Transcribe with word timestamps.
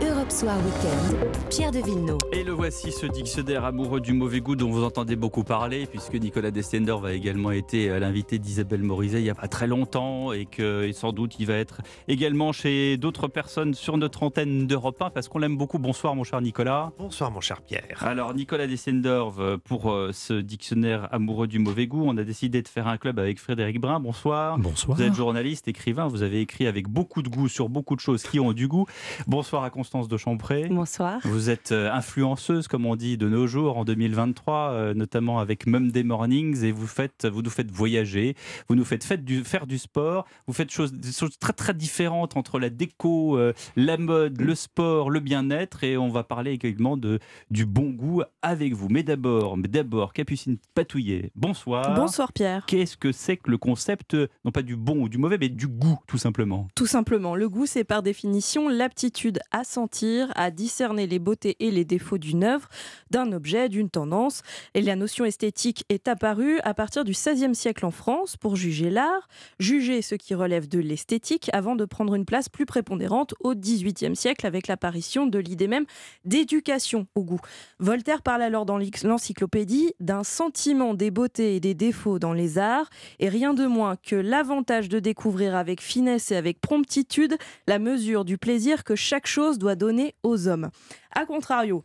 Ew. 0.00 0.15
Europe 0.26 0.32
Soir 0.32 0.56
Weekend, 0.56 1.48
Pierre 1.50 1.70
de 1.70 1.78
Villeneuve. 1.78 2.18
Et 2.32 2.42
le 2.42 2.52
voici, 2.52 2.90
ce 2.90 3.06
dictionnaire 3.06 3.64
amoureux 3.64 4.00
du 4.00 4.12
mauvais 4.12 4.40
goût 4.40 4.56
dont 4.56 4.70
vous 4.70 4.82
entendez 4.82 5.14
beaucoup 5.14 5.44
parler, 5.44 5.86
puisque 5.86 6.14
Nicolas 6.14 6.50
Descender 6.50 6.96
va 7.00 7.12
également 7.12 7.52
été 7.52 7.90
euh, 7.90 7.98
l'invité 7.98 8.38
d'Isabelle 8.38 8.82
Morizet 8.82 9.20
il 9.20 9.24
n'y 9.24 9.30
a 9.30 9.34
pas 9.34 9.46
très 9.46 9.66
longtemps, 9.66 10.32
et 10.32 10.46
que 10.46 10.90
sans 10.92 11.12
doute 11.12 11.36
il 11.38 11.46
va 11.46 11.54
être 11.54 11.80
également 12.08 12.52
chez 12.52 12.96
d'autres 12.96 13.28
personnes 13.28 13.74
sur 13.74 13.98
notre 13.98 14.22
antenne 14.22 14.66
d'Europe 14.66 15.00
1, 15.00 15.10
parce 15.10 15.28
qu'on 15.28 15.38
l'aime 15.38 15.56
beaucoup. 15.56 15.78
Bonsoir 15.78 16.16
mon 16.16 16.24
cher 16.24 16.40
Nicolas. 16.40 16.92
Bonsoir 16.98 17.30
mon 17.30 17.40
cher 17.40 17.60
Pierre. 17.62 18.02
Alors 18.04 18.34
Nicolas 18.34 18.66
Descender, 18.66 19.22
pour 19.64 19.92
euh, 19.92 20.10
ce 20.12 20.34
dictionnaire 20.34 21.08
amoureux 21.12 21.46
du 21.46 21.58
mauvais 21.58 21.86
goût, 21.86 22.04
on 22.04 22.16
a 22.16 22.24
décidé 22.24 22.62
de 22.62 22.68
faire 22.68 22.88
un 22.88 22.96
club 22.96 23.18
avec 23.18 23.38
Frédéric 23.38 23.80
Brun. 23.80 24.00
Bonsoir. 24.00 24.58
Bonsoir. 24.58 24.96
Vous 24.96 25.02
êtes 25.04 25.14
journaliste, 25.14 25.68
écrivain, 25.68 26.08
vous 26.08 26.22
avez 26.22 26.40
écrit 26.40 26.66
avec 26.66 26.88
beaucoup 26.88 27.22
de 27.22 27.28
goût 27.28 27.48
sur 27.48 27.68
beaucoup 27.68 27.94
de 27.94 28.00
choses 28.00 28.24
qui 28.24 28.40
ont 28.40 28.52
du 28.52 28.66
goût. 28.66 28.86
Bonsoir 29.26 29.62
à 29.62 29.70
Constance 29.70 30.08
de 30.08 30.15
Champré. 30.16 30.68
Bonsoir. 30.68 31.20
Vous 31.24 31.50
êtes 31.50 31.72
euh, 31.72 31.92
influenceuse, 31.92 32.68
comme 32.68 32.86
on 32.86 32.96
dit, 32.96 33.16
de 33.16 33.28
nos 33.28 33.46
jours 33.46 33.78
en 33.78 33.84
2023, 33.84 34.70
euh, 34.70 34.94
notamment 34.94 35.38
avec 35.38 35.66
Monday 35.66 36.02
Mornings, 36.02 36.62
et 36.64 36.72
vous, 36.72 36.86
faites, 36.86 37.26
vous 37.26 37.42
nous 37.42 37.50
faites 37.50 37.70
voyager, 37.70 38.34
vous 38.68 38.74
nous 38.74 38.84
faites, 38.84 39.24
du, 39.24 39.44
faire 39.44 39.66
du 39.66 39.78
sport, 39.78 40.26
vous 40.46 40.52
faites 40.52 40.68
des 40.92 41.12
choses 41.12 41.38
très 41.38 41.52
très 41.52 41.74
différentes 41.74 42.36
entre 42.36 42.58
la 42.58 42.70
déco, 42.70 43.36
euh, 43.36 43.52
la 43.76 43.96
mode, 43.96 44.40
le 44.40 44.54
sport, 44.54 45.10
le 45.10 45.20
bien-être, 45.20 45.84
et 45.84 45.96
on 45.96 46.08
va 46.08 46.24
parler 46.24 46.52
également 46.52 46.96
de, 46.96 47.18
du 47.50 47.66
bon 47.66 47.90
goût 47.90 48.22
avec 48.42 48.74
vous. 48.74 48.88
Mais 48.88 49.02
d'abord, 49.02 49.56
mais 49.56 49.68
d'abord, 49.68 50.12
Capucine 50.12 50.58
Patouillet, 50.74 51.30
bonsoir. 51.34 51.94
Bonsoir 51.94 52.32
Pierre. 52.32 52.64
Qu'est-ce 52.66 52.96
que 52.96 53.12
c'est 53.12 53.36
que 53.36 53.50
le 53.50 53.58
concept, 53.58 54.16
non 54.44 54.50
pas 54.50 54.62
du 54.62 54.76
bon 54.76 55.02
ou 55.02 55.08
du 55.08 55.18
mauvais, 55.18 55.38
mais 55.38 55.48
du 55.48 55.68
goût, 55.68 55.98
tout 56.06 56.18
simplement? 56.18 56.68
Tout 56.74 56.86
simplement, 56.86 57.34
le 57.34 57.48
goût, 57.48 57.66
c'est 57.66 57.84
par 57.84 58.02
définition 58.02 58.68
l'aptitude 58.68 59.40
à 59.50 59.64
sentir, 59.64 60.05
à 60.34 60.50
discerner 60.50 61.06
les 61.06 61.18
beautés 61.18 61.56
et 61.60 61.70
les 61.70 61.84
défauts 61.84 62.18
d'une 62.18 62.44
œuvre, 62.44 62.68
d'un 63.10 63.32
objet, 63.32 63.68
d'une 63.68 63.90
tendance. 63.90 64.42
Et 64.74 64.82
la 64.82 64.96
notion 64.96 65.24
esthétique 65.24 65.84
est 65.88 66.08
apparue 66.08 66.58
à 66.60 66.74
partir 66.74 67.04
du 67.04 67.12
XVIe 67.12 67.54
siècle 67.54 67.86
en 67.86 67.90
France 67.90 68.36
pour 68.36 68.56
juger 68.56 68.90
l'art, 68.90 69.28
juger 69.58 70.02
ce 70.02 70.14
qui 70.14 70.34
relève 70.34 70.68
de 70.68 70.78
l'esthétique 70.78 71.50
avant 71.52 71.76
de 71.76 71.84
prendre 71.84 72.14
une 72.14 72.24
place 72.24 72.48
plus 72.48 72.66
prépondérante 72.66 73.34
au 73.40 73.54
XVIIIe 73.54 74.16
siècle 74.16 74.46
avec 74.46 74.66
l'apparition 74.66 75.26
de 75.26 75.38
l'idée 75.38 75.68
même 75.68 75.86
d'éducation 76.24 77.06
au 77.14 77.22
goût. 77.22 77.40
Voltaire 77.78 78.22
parle 78.22 78.42
alors 78.42 78.66
dans 78.66 78.78
l'encyclopédie 79.04 79.92
d'un 80.00 80.24
sentiment 80.24 80.94
des 80.94 81.10
beautés 81.10 81.56
et 81.56 81.60
des 81.60 81.74
défauts 81.74 82.18
dans 82.18 82.32
les 82.32 82.58
arts 82.58 82.90
et 83.18 83.28
rien 83.28 83.54
de 83.54 83.66
moins 83.66 83.96
que 83.96 84.16
l'avantage 84.16 84.88
de 84.88 84.98
découvrir 84.98 85.56
avec 85.56 85.80
finesse 85.80 86.30
et 86.30 86.36
avec 86.36 86.60
promptitude 86.60 87.36
la 87.66 87.78
mesure 87.78 88.24
du 88.24 88.38
plaisir 88.38 88.84
que 88.84 88.94
chaque 88.94 89.26
chose 89.26 89.58
doit 89.58 89.74
donner 89.74 89.95
aux 90.22 90.48
hommes. 90.48 90.70
A 91.12 91.26
contrario, 91.26 91.84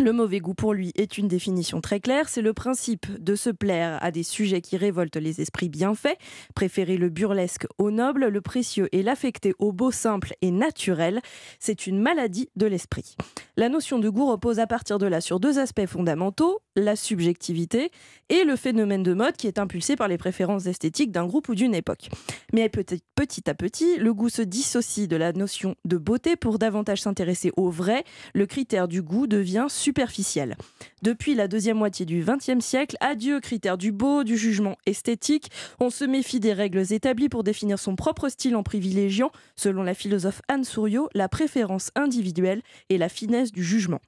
le 0.00 0.12
mauvais 0.12 0.38
goût 0.38 0.54
pour 0.54 0.74
lui 0.74 0.92
est 0.94 1.18
une 1.18 1.28
définition 1.28 1.80
très 1.80 2.00
claire, 2.00 2.28
c'est 2.28 2.42
le 2.42 2.52
principe 2.52 3.06
de 3.22 3.34
se 3.34 3.50
plaire 3.50 3.98
à 4.00 4.10
des 4.10 4.22
sujets 4.22 4.60
qui 4.60 4.76
révoltent 4.76 5.16
les 5.16 5.40
esprits 5.40 5.68
bien 5.68 5.94
faits, 5.94 6.18
préférer 6.54 6.96
le 6.96 7.08
burlesque 7.08 7.66
au 7.78 7.90
noble, 7.90 8.26
le 8.26 8.40
précieux 8.40 8.88
et 8.92 9.02
l'affecter 9.02 9.54
au 9.58 9.72
beau 9.72 9.90
simple 9.90 10.34
et 10.40 10.50
naturel, 10.50 11.20
c'est 11.58 11.86
une 11.86 12.00
maladie 12.00 12.48
de 12.56 12.66
l'esprit. 12.66 13.16
La 13.56 13.68
notion 13.68 13.98
de 13.98 14.08
goût 14.08 14.30
repose 14.30 14.60
à 14.60 14.68
partir 14.68 14.98
de 14.98 15.06
là 15.06 15.20
sur 15.20 15.40
deux 15.40 15.58
aspects 15.58 15.86
fondamentaux, 15.86 16.60
la 16.76 16.94
subjectivité 16.94 17.90
et 18.28 18.44
le 18.44 18.54
phénomène 18.54 19.02
de 19.02 19.14
mode 19.14 19.36
qui 19.36 19.48
est 19.48 19.58
impulsé 19.58 19.96
par 19.96 20.06
les 20.06 20.16
préférences 20.16 20.66
esthétiques 20.66 21.10
d'un 21.10 21.26
groupe 21.26 21.48
ou 21.48 21.56
d'une 21.56 21.74
époque. 21.74 22.08
Mais 22.52 22.68
petit 22.68 23.50
à 23.50 23.54
petit, 23.54 23.96
le 23.96 24.14
goût 24.14 24.28
se 24.28 24.42
dissocie 24.42 25.08
de 25.08 25.16
la 25.16 25.32
notion 25.32 25.74
de 25.84 25.96
beauté 25.96 26.36
pour 26.36 26.60
davantage 26.60 27.02
s'intéresser 27.02 27.50
au 27.56 27.68
vrai, 27.68 28.04
le 28.32 28.46
critère 28.46 28.86
du 28.86 29.02
goût 29.02 29.26
devient 29.26 29.66
superficiel. 29.88 30.54
Depuis 31.00 31.34
la 31.34 31.48
deuxième 31.48 31.78
moitié 31.78 32.04
du 32.04 32.22
XXe 32.22 32.62
siècle, 32.62 32.98
adieu 33.00 33.40
critère 33.40 33.78
du 33.78 33.90
beau, 33.90 34.22
du 34.22 34.36
jugement 34.36 34.76
esthétique, 34.84 35.50
on 35.80 35.88
se 35.88 36.04
méfie 36.04 36.40
des 36.40 36.52
règles 36.52 36.92
établies 36.92 37.30
pour 37.30 37.42
définir 37.42 37.78
son 37.78 37.96
propre 37.96 38.28
style 38.28 38.54
en 38.54 38.62
privilégiant, 38.62 39.30
selon 39.56 39.82
la 39.82 39.94
philosophe 39.94 40.42
Anne 40.46 40.64
Souriau, 40.64 41.08
la 41.14 41.30
préférence 41.30 41.90
individuelle 41.94 42.60
et 42.90 42.98
la 42.98 43.08
finesse 43.08 43.50
du 43.50 43.64
jugement. 43.64 44.00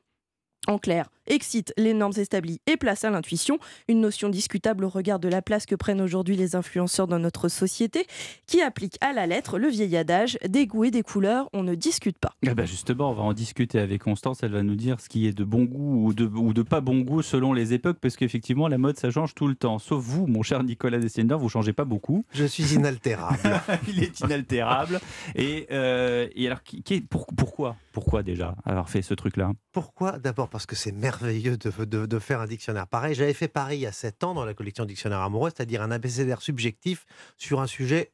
En 0.66 0.76
clair, 0.76 1.08
excite 1.30 1.72
les 1.78 1.94
normes 1.94 2.12
établies 2.16 2.60
et 2.66 2.76
place 2.76 3.04
à 3.04 3.10
l'intuition, 3.10 3.58
une 3.88 4.00
notion 4.00 4.28
discutable 4.28 4.84
au 4.84 4.88
regard 4.88 5.18
de 5.18 5.28
la 5.28 5.40
place 5.40 5.64
que 5.64 5.74
prennent 5.74 6.00
aujourd'hui 6.00 6.36
les 6.36 6.56
influenceurs 6.56 7.06
dans 7.06 7.18
notre 7.18 7.48
société, 7.48 8.06
qui 8.46 8.60
applique 8.60 8.98
à 9.00 9.12
la 9.12 9.26
lettre 9.26 9.58
le 9.58 9.68
vieil 9.68 9.96
adage 9.96 10.38
des 10.46 10.66
goûts 10.66 10.84
et 10.84 10.90
des 10.90 11.02
couleurs, 11.02 11.48
on 11.52 11.62
ne 11.62 11.74
discute 11.74 12.18
pas. 12.18 12.34
Ah 12.46 12.54
bah 12.54 12.66
justement, 12.66 13.10
on 13.10 13.14
va 13.14 13.22
en 13.22 13.32
discuter 13.32 13.78
avec 13.78 14.02
Constance, 14.02 14.42
elle 14.42 14.52
va 14.52 14.62
nous 14.62 14.74
dire 14.74 15.00
ce 15.00 15.08
qui 15.08 15.26
est 15.26 15.32
de 15.32 15.44
bon 15.44 15.64
goût 15.64 16.06
ou 16.06 16.12
de, 16.12 16.26
ou 16.26 16.52
de 16.52 16.62
pas 16.62 16.80
bon 16.80 17.00
goût 17.00 17.22
selon 17.22 17.52
les 17.52 17.72
époques, 17.72 17.98
parce 18.00 18.16
qu'effectivement 18.16 18.68
la 18.68 18.78
mode 18.78 18.98
ça 18.98 19.10
change 19.10 19.34
tout 19.34 19.46
le 19.46 19.54
temps. 19.54 19.78
Sauf 19.78 20.02
vous, 20.02 20.26
mon 20.26 20.42
cher 20.42 20.64
Nicolas 20.64 20.98
Descender, 20.98 21.36
vous 21.36 21.48
changez 21.48 21.72
pas 21.72 21.84
beaucoup. 21.84 22.24
Je 22.32 22.44
suis 22.44 22.74
inaltérable. 22.74 23.38
Il 23.88 24.02
est 24.02 24.20
inaltérable. 24.20 25.00
Et, 25.36 25.66
euh, 25.70 26.28
et 26.34 26.46
alors, 26.46 26.62
qui, 26.62 27.00
pour, 27.02 27.26
pourquoi? 27.36 27.76
Pourquoi 27.92 28.22
déjà 28.22 28.56
avoir 28.64 28.88
fait 28.88 29.02
ce 29.02 29.14
truc-là? 29.14 29.52
Pourquoi? 29.72 30.18
D'abord 30.18 30.48
parce 30.48 30.66
que 30.66 30.76
c'est 30.76 30.92
merveilleux 30.92 31.19
de, 31.22 32.18
faire 32.18 32.40
un 32.40 32.46
dictionnaire 32.46 32.86
pareil. 32.86 33.14
J'avais 33.14 33.34
fait 33.34 33.48
pareil 33.48 33.80
il 33.80 33.82
y 33.82 33.86
a 33.86 33.92
7 33.92 34.24
ans 34.24 34.34
dans 34.34 34.44
la 34.44 34.54
collection 34.54 34.84
Dictionnaire 34.84 35.20
amoureux, 35.20 35.50
c'est-à-dire 35.54 35.82
un 35.82 35.90
abécédaire 35.90 36.42
subjectif 36.42 37.06
sur 37.36 37.60
un 37.60 37.66
sujet 37.66 38.12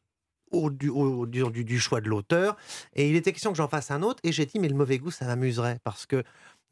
au, 0.53 0.71
du, 0.71 0.91
du, 1.51 1.79
choix 1.79 2.01
de 2.01 2.09
l'auteur. 2.09 2.57
Et 2.95 3.09
il 3.09 3.17
était 3.17 3.33
question 3.33 3.51
que 3.51 3.57
j'en 3.57 3.69
fasse 3.69 3.91
un 3.91 4.03
autre. 4.03 4.21
Et 4.23 4.33
j'ai 4.33 4.47
dit, 4.47 4.59
mais 4.59 4.69
le 4.69 4.75
mauvais 4.75 4.99
goût, 4.99 5.11
ça 5.11 5.27
m'amuserait. 5.27 5.79
Parce 5.85 6.07
que 6.07 6.23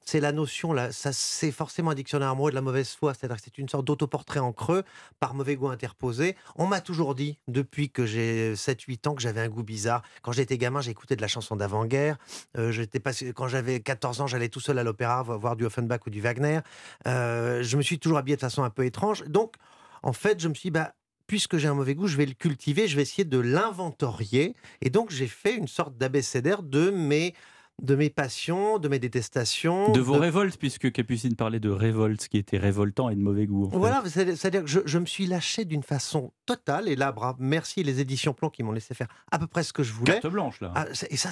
c'est 0.04 0.20
la 0.20 0.32
notion, 0.32 0.72
là, 0.72 0.92
ça, 0.92 1.12
c'est 1.12 1.50
forcément 1.50 1.91
un 1.91 1.94
dictionnaire 1.94 2.28
amoureux 2.28 2.50
de 2.50 2.54
la 2.54 2.60
mauvaise 2.60 2.91
foi, 2.91 3.15
c'est-à-dire 3.15 3.37
que 3.37 3.42
c'est 3.44 3.59
une 3.59 3.69
sorte 3.69 3.87
d'autoportrait 3.87 4.41
en 4.41 4.53
creux, 4.53 4.84
par 5.20 5.34
mauvais 5.34 5.56
goût 5.56 5.69
interposé. 5.69 6.37
On 6.56 6.66
m'a 6.66 6.81
toujours 6.81 7.15
dit, 7.15 7.38
depuis 7.48 7.91
que 7.91 8.04
j'ai 8.04 8.54
7-8 8.54 9.09
ans, 9.09 9.14
que 9.14 9.22
j'avais 9.22 9.41
un 9.41 9.48
goût 9.48 9.62
bizarre. 9.62 10.03
Quand 10.22 10.32
j'étais 10.32 10.59
gamin, 10.59 10.81
j'écoutais 10.81 11.16
de 11.16 11.22
la 11.22 11.28
chanson 11.28 11.56
d'avant-guerre. 11.56 12.19
Euh, 12.59 12.70
j'étais 12.70 13.00
quand 13.32 13.48
j'avais 13.48 13.81
14 13.81 14.20
ans, 14.20 14.26
j'allais 14.26 14.48
tout 14.48 14.60
seul 14.60 14.78
à 14.78 14.84
l'opéra 14.84 15.22
voir 15.22 15.56
du 15.56 15.64
Offenbach 15.64 16.06
ou 16.06 16.10
du 16.10 16.20
Wagner. 16.20 16.60
Euh, 17.06 17.62
je 17.62 17.76
me 17.76 17.82
suis 17.82 17.98
toujours 17.98 18.19
habillé 18.19 18.37
de 18.37 18.41
façon 18.41 18.62
un 18.62 18.70
peu 18.70 18.84
étrange. 18.84 19.25
Donc, 19.25 19.54
en 20.03 20.12
fait, 20.12 20.41
je 20.41 20.48
me 20.48 20.54
suis 20.54 20.69
dit, 20.69 20.72
bah, 20.72 20.94
puisque 21.26 21.56
j'ai 21.56 21.69
un 21.69 21.75
mauvais 21.75 21.94
goût, 21.94 22.06
je 22.06 22.16
vais 22.16 22.26
le 22.26 22.34
cultiver, 22.34 22.87
je 22.87 22.97
vais 22.97 23.03
essayer 23.03 23.25
de 23.25 23.38
l'inventorier. 23.38 24.54
Et 24.82 24.91
donc, 24.91 25.10
j'ai 25.10 25.26
fait 25.26 25.54
une 25.54 25.69
sorte 25.69 25.97
d'abécédaire 25.97 26.62
de 26.62 26.91
mes 26.91 27.34
de 27.83 27.95
mes 27.97 28.09
passions, 28.09 28.79
de 28.79 28.89
mes 28.89 28.99
détestations. 28.99 29.93
De 29.93 30.01
vos 30.01 30.19
révoltes, 30.19 30.57
puisque 30.57 30.93
Capucine 30.93 31.35
parlait 31.35 31.61
de 31.61 31.71
révolte, 31.71 32.23
ce 32.23 32.29
qui 32.29 32.39
était 32.39 32.59
révoltant 32.59 33.11
et 33.11 33.17
de 33.17 33.21
mauvais 33.21 33.47
goût. 33.47 33.69
Voilà, 33.73 34.03
c'est-à-dire 34.07 34.65
que 34.65 34.69
je, 34.69 34.99
me 34.99 35.07
suis 35.07 35.27
lâché 35.27 35.65
d'une 35.65 35.83
façon 35.83 36.33
totale, 36.47 36.89
et 36.89 36.97
là, 36.97 37.11
bravo, 37.11 37.37
merci 37.41 37.83
les 37.83 38.01
éditions 38.01 38.33
Plomb 38.33 38.51
qui 38.51 38.62
m'ont 38.62 38.73
laissé 38.73 38.95
faire 38.95 39.09
à 39.31 39.39
peu 39.39 39.47
près 39.47 39.65
ce 39.65 39.73
que 39.73 39.83
je 39.83 39.93
voulais. 39.93 40.21
Carte 40.21 40.33
blanche, 40.33 40.61
là. 40.61 40.73
Ah, 40.75 40.87
et 41.11 41.17
ça, 41.17 41.31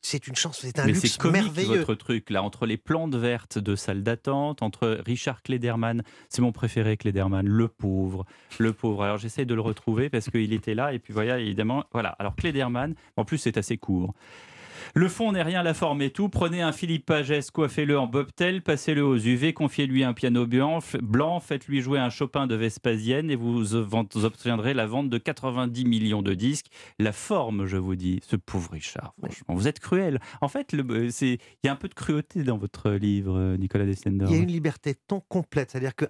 c'est 0.00 0.26
une 0.26 0.34
chance, 0.34 0.60
c'est 0.62 0.78
un 0.78 0.86
Mais 0.86 0.92
luxe 0.92 1.16
comique, 1.18 1.42
merveilleux. 1.42 1.80
votre 1.80 1.94
truc, 1.94 2.30
là, 2.30 2.42
entre 2.42 2.66
les 2.66 2.78
plantes 2.78 3.14
vertes 3.14 3.58
de 3.58 3.76
salle 3.76 4.02
d'attente, 4.02 4.62
entre 4.62 4.98
Richard 5.04 5.42
Klederman, 5.42 6.02
c'est 6.30 6.42
mon 6.42 6.52
préféré, 6.52 6.96
Klederman, 6.96 7.46
le 7.46 7.68
pauvre, 7.68 8.24
le 8.58 8.72
pauvre. 8.72 9.04
Alors 9.04 9.18
j'essaie 9.18 9.44
de 9.44 9.54
le 9.54 9.60
retrouver 9.60 10.08
parce 10.08 10.30
qu'il 10.30 10.52
était 10.52 10.74
là, 10.74 10.94
et 10.94 10.98
puis 10.98 11.12
voilà, 11.12 11.38
évidemment, 11.38 11.84
voilà. 11.92 12.10
Alors 12.18 12.34
Klederman, 12.34 12.94
en 13.16 13.24
plus 13.24 13.38
c'est 13.38 13.56
assez 13.58 13.76
court. 13.76 14.14
Le 14.94 15.08
fond 15.08 15.32
n'est 15.32 15.42
rien, 15.42 15.62
la 15.62 15.74
forme 15.74 16.02
est 16.02 16.10
tout. 16.10 16.28
Prenez 16.28 16.62
un 16.62 16.72
Philippe 16.72 17.06
Pagès, 17.06 17.50
coiffez-le 17.50 17.98
en 17.98 18.06
bobtail, 18.06 18.60
passez-le 18.60 19.04
aux 19.04 19.16
UV, 19.16 19.52
confiez-lui 19.52 20.04
un 20.04 20.12
piano 20.12 20.46
blanc, 20.46 21.40
faites-lui 21.40 21.80
jouer 21.80 21.98
un 21.98 22.10
Chopin 22.10 22.46
de 22.46 22.54
Vespasienne 22.54 23.30
et 23.30 23.36
vous 23.36 23.74
obtiendrez 23.74 24.74
la 24.74 24.86
vente 24.86 25.08
de 25.08 25.18
90 25.18 25.84
millions 25.84 26.22
de 26.22 26.34
disques. 26.34 26.66
La 26.98 27.12
forme, 27.12 27.66
je 27.66 27.76
vous 27.76 27.96
dis, 27.96 28.20
ce 28.22 28.36
pauvre 28.36 28.72
Richard, 28.72 29.14
franchement, 29.18 29.54
vous 29.54 29.68
êtes 29.68 29.80
cruel. 29.80 30.20
En 30.40 30.48
fait, 30.48 30.74
euh, 30.74 31.10
il 31.20 31.38
y 31.64 31.68
a 31.68 31.72
un 31.72 31.76
peu 31.76 31.88
de 31.88 31.94
cruauté 31.94 32.42
dans 32.42 32.58
votre 32.58 32.90
livre, 32.90 33.38
euh, 33.38 33.56
Nicolas 33.56 33.86
Descender. 33.86 34.26
Il 34.28 34.36
y 34.36 34.38
a 34.38 34.42
une 34.42 34.50
liberté 34.50 34.92
de 34.92 35.00
ton 35.06 35.20
complète, 35.20 35.70
c'est-à-dire 35.70 35.94
que 35.94 36.06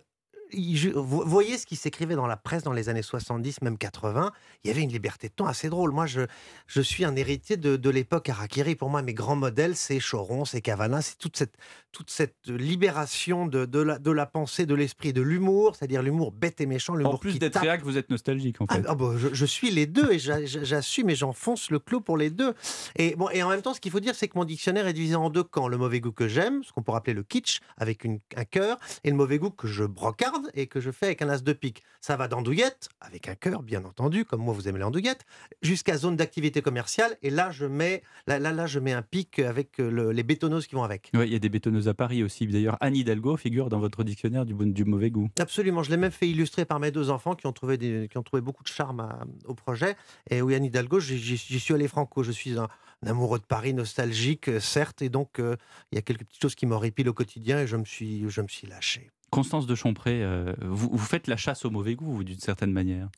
vous 0.94 1.22
voyez 1.26 1.58
ce 1.58 1.66
qui 1.66 1.76
s'écrivait 1.76 2.14
dans 2.14 2.26
la 2.26 2.37
presse 2.37 2.62
dans 2.62 2.72
les 2.72 2.88
années 2.88 3.02
70, 3.02 3.62
même 3.62 3.78
80. 3.78 4.32
Il 4.64 4.69
y 4.69 4.70
avait 4.70 4.82
une 4.82 4.93
liberté 4.93 5.28
de 5.28 5.32
ton 5.34 5.46
assez 5.46 5.69
drôle. 5.69 5.93
Moi, 5.93 6.06
je, 6.06 6.22
je 6.66 6.81
suis 6.81 7.04
un 7.04 7.16
héritier 7.16 7.56
de, 7.56 7.76
de 7.76 7.90
l'époque 7.90 8.28
Harakiri. 8.28 8.75
Pour 8.75 8.90
moi, 8.90 9.02
mes 9.02 9.14
grands 9.14 9.37
modèles, 9.37 9.76
c'est 9.76 9.99
Choron, 9.99 10.44
c'est 10.44 10.60
Cavana, 10.60 11.02
c'est 11.02 11.19
toute 11.19 11.37
cette, 11.37 11.54
toute 11.93 12.10
cette 12.10 12.37
libération 12.46 13.46
de, 13.46 13.64
de, 13.64 13.81
la, 13.81 13.99
de 13.99 14.10
la 14.10 14.26
pensée, 14.26 14.66
de 14.66 14.75
l'esprit, 14.75 15.12
de 15.12 15.22
l'humour, 15.22 15.76
c'est-à-dire 15.76 16.02
l'humour 16.02 16.32
bête 16.32 16.60
et 16.60 16.66
méchant. 16.66 16.99
En 17.02 17.19
plus 17.19 17.38
d'être 17.38 17.60
réac, 17.60 17.82
vous 17.82 17.99
êtes 17.99 18.10
nostalgique, 18.10 18.60
en 18.60 18.66
ah, 18.69 18.75
fait. 18.76 18.84
Ah, 18.87 18.94
bah, 18.94 19.12
je, 19.16 19.46
suis 19.46 19.70
les 19.70 19.87
deux 19.87 20.10
et 20.12 20.19
j'assume 20.19 21.10
et 21.10 21.14
j'enfonce 21.14 21.70
le 21.70 21.78
clou 21.78 22.00
pour 22.00 22.16
les 22.16 22.31
deux. 22.31 22.54
Et, 22.96 23.14
bon, 23.16 23.28
et 23.31 23.43
en 23.43 23.49
même 23.49 23.62
temps, 23.62 23.75
ce 23.75 23.81
qu'il 23.81 23.93
faut 23.93 24.00
dire, 24.00 24.14
c'est 24.14 24.28
que 24.28 24.38
mon 24.38 24.44
dictionnaire 24.44 24.87
est 24.87 24.93
divisé 24.93 25.14
en 25.14 25.31
deux 25.31 25.44
camps. 25.44 25.69
Le 25.69 25.76
mauvais 25.76 26.00
goût 26.00 26.12
que 26.12 26.28
j'aime, 26.28 26.64
ce 26.64 26.72
qu'on 26.72 26.82
pourrait 26.82 26.99
appeler 26.99 27.14
le 27.14 27.22
kitsch, 27.22 27.60
avec 27.76 28.04
une, 28.04 28.20
un 28.37 28.44
cœur, 28.44 28.78
et 29.04 29.10
le 29.10 29.16
mauvais 29.16 29.38
goût 29.38 29.50
que 29.50 29.69
je 29.69 29.84
brocarde 29.84 30.41
garde 30.42 30.50
et 30.54 30.66
que 30.66 30.80
je 30.80 30.90
fais 30.90 31.06
avec 31.06 31.22
un 31.22 31.28
as 31.28 31.42
de 31.42 31.52
pique. 31.52 31.82
Ça 32.00 32.16
va 32.16 32.28
d'andouillette, 32.28 32.88
avec 33.00 33.28
un 33.28 33.34
cœur 33.34 33.62
bien 33.62 33.84
entendu, 33.84 34.24
comme 34.24 34.42
moi 34.42 34.54
vous 34.54 34.68
aimez 34.68 34.78
l'andouillette, 34.78 35.24
jusqu'à 35.62 35.96
zone 35.96 36.16
d'activité 36.16 36.62
commerciale. 36.62 37.16
Et 37.22 37.30
là, 37.30 37.50
je 37.50 37.66
mets, 37.66 38.02
là, 38.26 38.38
là, 38.38 38.52
là 38.52 38.66
je 38.66 38.78
mets 38.78 38.92
un 38.92 39.02
pic 39.02 39.38
avec 39.38 39.78
les 39.78 40.22
bétonneuses 40.22 40.66
qui 40.66 40.74
vont 40.74 40.84
avec. 40.84 41.10
Oui, 41.14 41.26
il 41.26 41.32
y 41.32 41.36
a 41.36 41.38
des 41.38 41.48
bétonneuses 41.48 41.88
à 41.88 41.94
Paris 41.94 42.22
aussi. 42.22 42.46
D'ailleurs, 42.46 42.76
Anne 42.80 42.96
Hidalgo 42.96 43.36
figure 43.36 43.68
dans 43.68 43.80
votre 43.80 44.04
dictionnaire 44.04 44.44
du, 44.44 44.54
du 44.54 44.84
mauvais 44.84 45.10
goût. 45.10 45.28
Absolument, 45.38 45.82
je 45.82 45.90
l'ai 45.90 45.96
même 45.96 46.10
fait 46.10 46.28
illustrer 46.28 46.64
par 46.64 46.80
mes 46.80 46.90
deux 46.90 47.10
enfants 47.10 47.34
qui 47.34 47.46
ont 47.46 47.52
trouvé, 47.52 47.76
des, 47.76 48.08
qui 48.10 48.18
ont 48.18 48.22
trouvé 48.22 48.40
beaucoup 48.40 48.62
de 48.62 48.68
charme 48.68 49.08
au 49.46 49.54
projet. 49.54 49.96
Et 50.30 50.42
oui, 50.42 50.54
Anne 50.54 50.64
Hidalgo, 50.64 51.00
j'y 51.00 51.38
suis 51.38 51.74
allé 51.74 51.88
franco. 51.88 52.22
Je 52.22 52.32
suis 52.32 52.58
un, 52.58 52.68
amoureux 53.06 53.38
de 53.38 53.44
Paris, 53.44 53.74
nostalgique, 53.74 54.48
euh, 54.48 54.60
certes, 54.60 55.02
et 55.02 55.08
donc 55.08 55.38
euh, 55.38 55.56
il 55.90 55.96
y 55.96 55.98
a 55.98 56.02
quelques 56.02 56.24
petites 56.24 56.42
choses 56.42 56.54
qui 56.54 56.66
m'horripilent 56.66 57.08
au 57.08 57.14
quotidien 57.14 57.60
et 57.60 57.66
je 57.66 57.76
me 57.76 57.84
suis, 57.84 58.28
je 58.28 58.40
me 58.40 58.48
suis 58.48 58.66
lâché. 58.66 59.10
Constance 59.32 59.67
de 59.67 59.75
Champré, 59.75 60.23
euh, 60.23 60.52
vous, 60.61 60.90
vous, 60.93 60.99
faites 60.99 61.26
la 61.26 61.38
chasse 61.38 61.64
au 61.64 61.70
mauvais 61.70 61.94
goût, 61.94 62.23
d'une 62.23 62.38
certaine 62.38 62.70
manière 62.70 63.08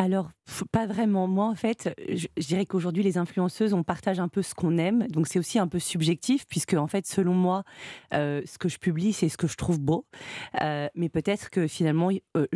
alors, 0.00 0.30
pas 0.72 0.86
vraiment. 0.86 1.28
Moi, 1.28 1.44
en 1.44 1.54
fait, 1.54 1.94
je, 2.08 2.26
dirais 2.38 2.64
qu'aujourd'hui, 2.64 3.02
les 3.02 3.18
influenceuses, 3.18 3.74
on 3.74 3.82
partage 3.82 4.18
un 4.18 4.28
peu 4.28 4.40
ce 4.40 4.54
qu'on 4.54 4.78
aime. 4.78 5.06
Donc, 5.08 5.26
c'est 5.26 5.38
aussi 5.38 5.58
un 5.58 5.68
peu 5.68 5.78
subjectif, 5.78 6.46
puisque, 6.48 6.72
en 6.72 6.86
fait, 6.86 7.06
selon 7.06 7.34
moi, 7.34 7.64
euh, 8.14 8.40
ce 8.46 8.56
que 8.56 8.70
je 8.70 8.78
publie, 8.78 9.12
c'est 9.12 9.28
ce 9.28 9.36
que 9.36 9.46
je 9.46 9.56
trouve 9.56 9.78
beau. 9.78 10.06
Euh, 10.62 10.88
mais 10.94 11.10
peut-être 11.10 11.50
que 11.50 11.66
finalement, 11.66 12.08
euh, 12.34 12.46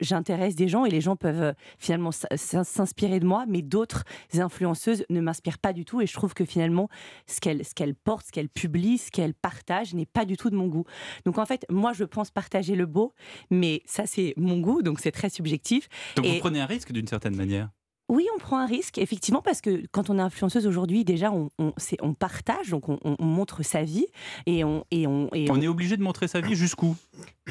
j'intéresse 0.00 0.54
des 0.54 0.68
gens 0.68 0.86
et 0.86 0.90
les 0.90 1.02
gens 1.02 1.14
peuvent 1.14 1.54
finalement 1.78 2.10
s'inspirer 2.10 3.20
de 3.20 3.26
moi, 3.26 3.44
mais 3.46 3.60
d'autres 3.60 4.04
influenceuses 4.38 5.04
ne 5.10 5.20
m'inspirent 5.20 5.58
pas 5.58 5.74
du 5.74 5.84
tout. 5.84 6.00
Et 6.00 6.06
je 6.06 6.14
trouve 6.14 6.32
que 6.32 6.46
finalement, 6.46 6.88
ce 7.26 7.38
qu'elles 7.38 7.64
qu'elle 7.74 7.94
portent, 7.94 8.28
ce 8.28 8.32
qu'elles 8.32 8.48
publient, 8.48 8.96
ce 8.96 9.10
qu'elles 9.10 9.34
partagent 9.34 9.92
n'est 9.92 10.06
pas 10.06 10.24
du 10.24 10.38
tout 10.38 10.48
de 10.48 10.56
mon 10.56 10.68
goût. 10.68 10.84
Donc, 11.26 11.36
en 11.36 11.44
fait, 11.44 11.66
moi, 11.68 11.92
je 11.92 12.04
pense 12.04 12.30
partager 12.30 12.74
le 12.74 12.86
beau, 12.86 13.12
mais 13.50 13.82
ça, 13.84 14.06
c'est 14.06 14.32
mon 14.38 14.58
goût, 14.58 14.82
donc 14.82 15.00
c'est 15.00 15.12
très 15.12 15.28
subjectif. 15.28 15.88
Donc, 16.16 16.24
vous 16.24 16.38
prenez 16.38 16.60
un 16.60 16.66
risque 16.66 16.93
d'une 16.94 17.06
certaine 17.06 17.36
manière 17.36 17.68
oui, 18.10 18.26
on 18.34 18.38
prend 18.38 18.58
un 18.58 18.66
risque, 18.66 18.98
effectivement, 18.98 19.40
parce 19.40 19.62
que 19.62 19.82
quand 19.90 20.10
on 20.10 20.18
est 20.18 20.22
influenceuse 20.22 20.66
aujourd'hui, 20.66 21.04
déjà, 21.04 21.32
on, 21.32 21.48
on, 21.58 21.72
on, 22.02 22.12
partage, 22.12 22.68
donc 22.68 22.90
on, 22.90 23.16
montre 23.18 23.62
sa 23.62 23.82
vie. 23.82 24.06
Et 24.44 24.62
on, 24.62 24.84
et 24.90 25.06
on, 25.06 25.30
on 25.32 25.60
est 25.60 25.68
obligé 25.68 25.96
de 25.96 26.02
montrer 26.02 26.28
sa 26.28 26.42
vie 26.42 26.54
jusqu'où? 26.54 26.96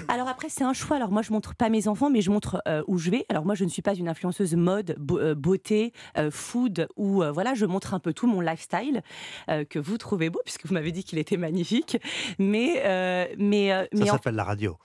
Alors 0.09 0.27
après, 0.27 0.49
c'est 0.49 0.63
un 0.63 0.73
choix. 0.73 0.97
Alors 0.97 1.09
moi, 1.09 1.23
je 1.23 1.33
montre 1.33 1.55
pas 1.55 1.69
mes 1.69 1.87
enfants, 1.87 2.11
mais 2.11 2.21
je 2.21 2.29
montre 2.29 2.61
euh, 2.67 2.83
où 2.87 2.99
je 2.99 3.09
vais. 3.09 3.25
Alors 3.29 3.45
moi, 3.45 3.55
je 3.55 3.63
ne 3.63 3.69
suis 3.69 3.81
pas 3.81 3.95
une 3.95 4.07
influenceuse 4.07 4.53
mode, 4.55 4.95
euh, 5.11 5.33
beauté, 5.33 5.91
euh, 6.19 6.29
food, 6.29 6.87
ou 6.97 7.23
voilà, 7.33 7.55
je 7.55 7.65
montre 7.65 7.95
un 7.95 7.99
peu 7.99 8.13
tout 8.13 8.27
mon 8.27 8.39
lifestyle 8.39 9.01
que 9.47 9.79
vous 9.79 9.97
trouvez 9.97 10.29
beau, 10.29 10.41
puisque 10.45 10.67
vous 10.67 10.73
m'avez 10.75 10.91
dit 10.91 11.03
qu'il 11.03 11.17
était 11.17 11.37
magnifique. 11.37 11.97
Mais, 12.37 13.33
mais, 13.39 13.87
mais 13.91 14.05
ça 14.05 14.13
s'appelle 14.13 14.35
la 14.35 14.43
radio. 14.43 14.77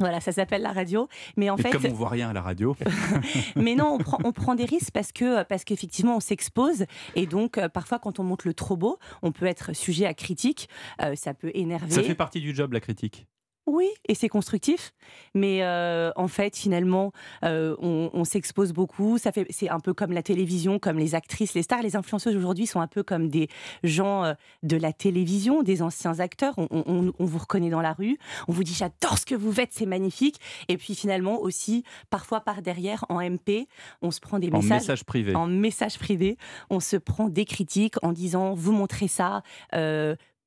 Voilà, 0.00 0.20
ça 0.20 0.32
s'appelle 0.32 0.62
la 0.62 0.72
radio. 0.72 1.08
Mais 1.36 1.50
en 1.50 1.56
fait, 1.56 1.70
comme 1.70 1.84
on 1.86 1.92
voit 1.92 2.08
rien 2.08 2.30
à 2.30 2.32
la 2.32 2.42
radio. 2.42 2.76
mais 3.56 3.76
non, 3.76 3.94
on 3.94 3.98
prend, 3.98 4.18
on 4.24 4.32
prend 4.32 4.54
des 4.56 4.64
risques 4.64 4.90
parce 4.92 5.12
que 5.12 5.44
parce 5.44 5.62
qu'effectivement 5.64 6.16
on 6.16 6.20
s'expose 6.20 6.84
et 7.14 7.26
donc 7.26 7.58
euh, 7.58 7.68
parfois 7.68 8.00
quand 8.00 8.18
on 8.18 8.24
monte 8.24 8.44
le 8.44 8.54
trop 8.54 8.76
beau, 8.76 8.98
on 9.22 9.30
peut 9.30 9.46
être 9.46 9.72
sujet 9.72 10.06
à 10.06 10.14
critique. 10.14 10.68
Euh, 11.00 11.14
ça 11.14 11.32
peut 11.32 11.52
énerver. 11.54 11.90
Ça 11.90 12.02
fait 12.02 12.14
partie 12.14 12.40
du 12.40 12.54
job 12.54 12.72
la 12.72 12.80
critique. 12.80 13.26
Oui, 13.66 13.88
et 14.06 14.14
c'est 14.14 14.28
constructif, 14.28 14.92
mais 15.34 15.62
euh, 15.62 16.10
en 16.16 16.28
fait, 16.28 16.54
finalement, 16.54 17.12
euh, 17.44 17.74
on, 17.78 18.24
s'expose 18.24 18.72
beaucoup. 18.74 19.16
Ça 19.16 19.32
fait, 19.32 19.46
c'est 19.48 19.70
un 19.70 19.80
peu 19.80 19.94
comme 19.94 20.12
la 20.12 20.22
télévision, 20.22 20.78
comme 20.78 20.98
les 20.98 21.14
actrices, 21.14 21.54
les 21.54 21.62
stars, 21.62 21.80
les 21.80 21.96
influenceuses 21.96 22.36
aujourd'hui 22.36 22.66
sont 22.66 22.80
un 22.80 22.86
peu 22.86 23.02
comme 23.02 23.28
des 23.28 23.48
gens 23.82 24.24
euh, 24.24 24.34
de 24.62 24.76
la 24.76 24.92
télévision, 24.92 25.62
des 25.62 25.80
anciens 25.80 26.20
acteurs. 26.20 26.54
On, 26.58 27.12
vous 27.18 27.38
reconnaît 27.38 27.70
dans 27.70 27.80
la 27.80 27.94
rue, 27.94 28.18
on 28.48 28.52
vous 28.52 28.64
dit 28.64 28.74
j'adore 28.74 29.16
ce 29.16 29.24
que 29.24 29.34
vous 29.34 29.52
faites, 29.52 29.72
c'est 29.72 29.86
magnifique. 29.86 30.40
Et 30.68 30.76
puis 30.76 30.94
finalement 30.94 31.40
aussi, 31.40 31.84
parfois 32.10 32.40
par 32.40 32.60
derrière, 32.60 33.06
en 33.08 33.22
MP, 33.22 33.66
on 34.02 34.10
se 34.10 34.20
prend 34.20 34.38
des 34.38 34.50
messages 34.50 34.70
en 34.70 34.74
message 34.74 35.04
privé. 35.04 35.34
En 35.34 35.46
message 35.46 35.98
privé, 35.98 36.36
on 36.68 36.80
se 36.80 36.96
prend 36.96 37.30
des 37.30 37.46
critiques 37.46 37.96
en 38.02 38.12
disant 38.12 38.52
vous 38.54 38.72
montrez 38.72 39.08
ça 39.08 39.42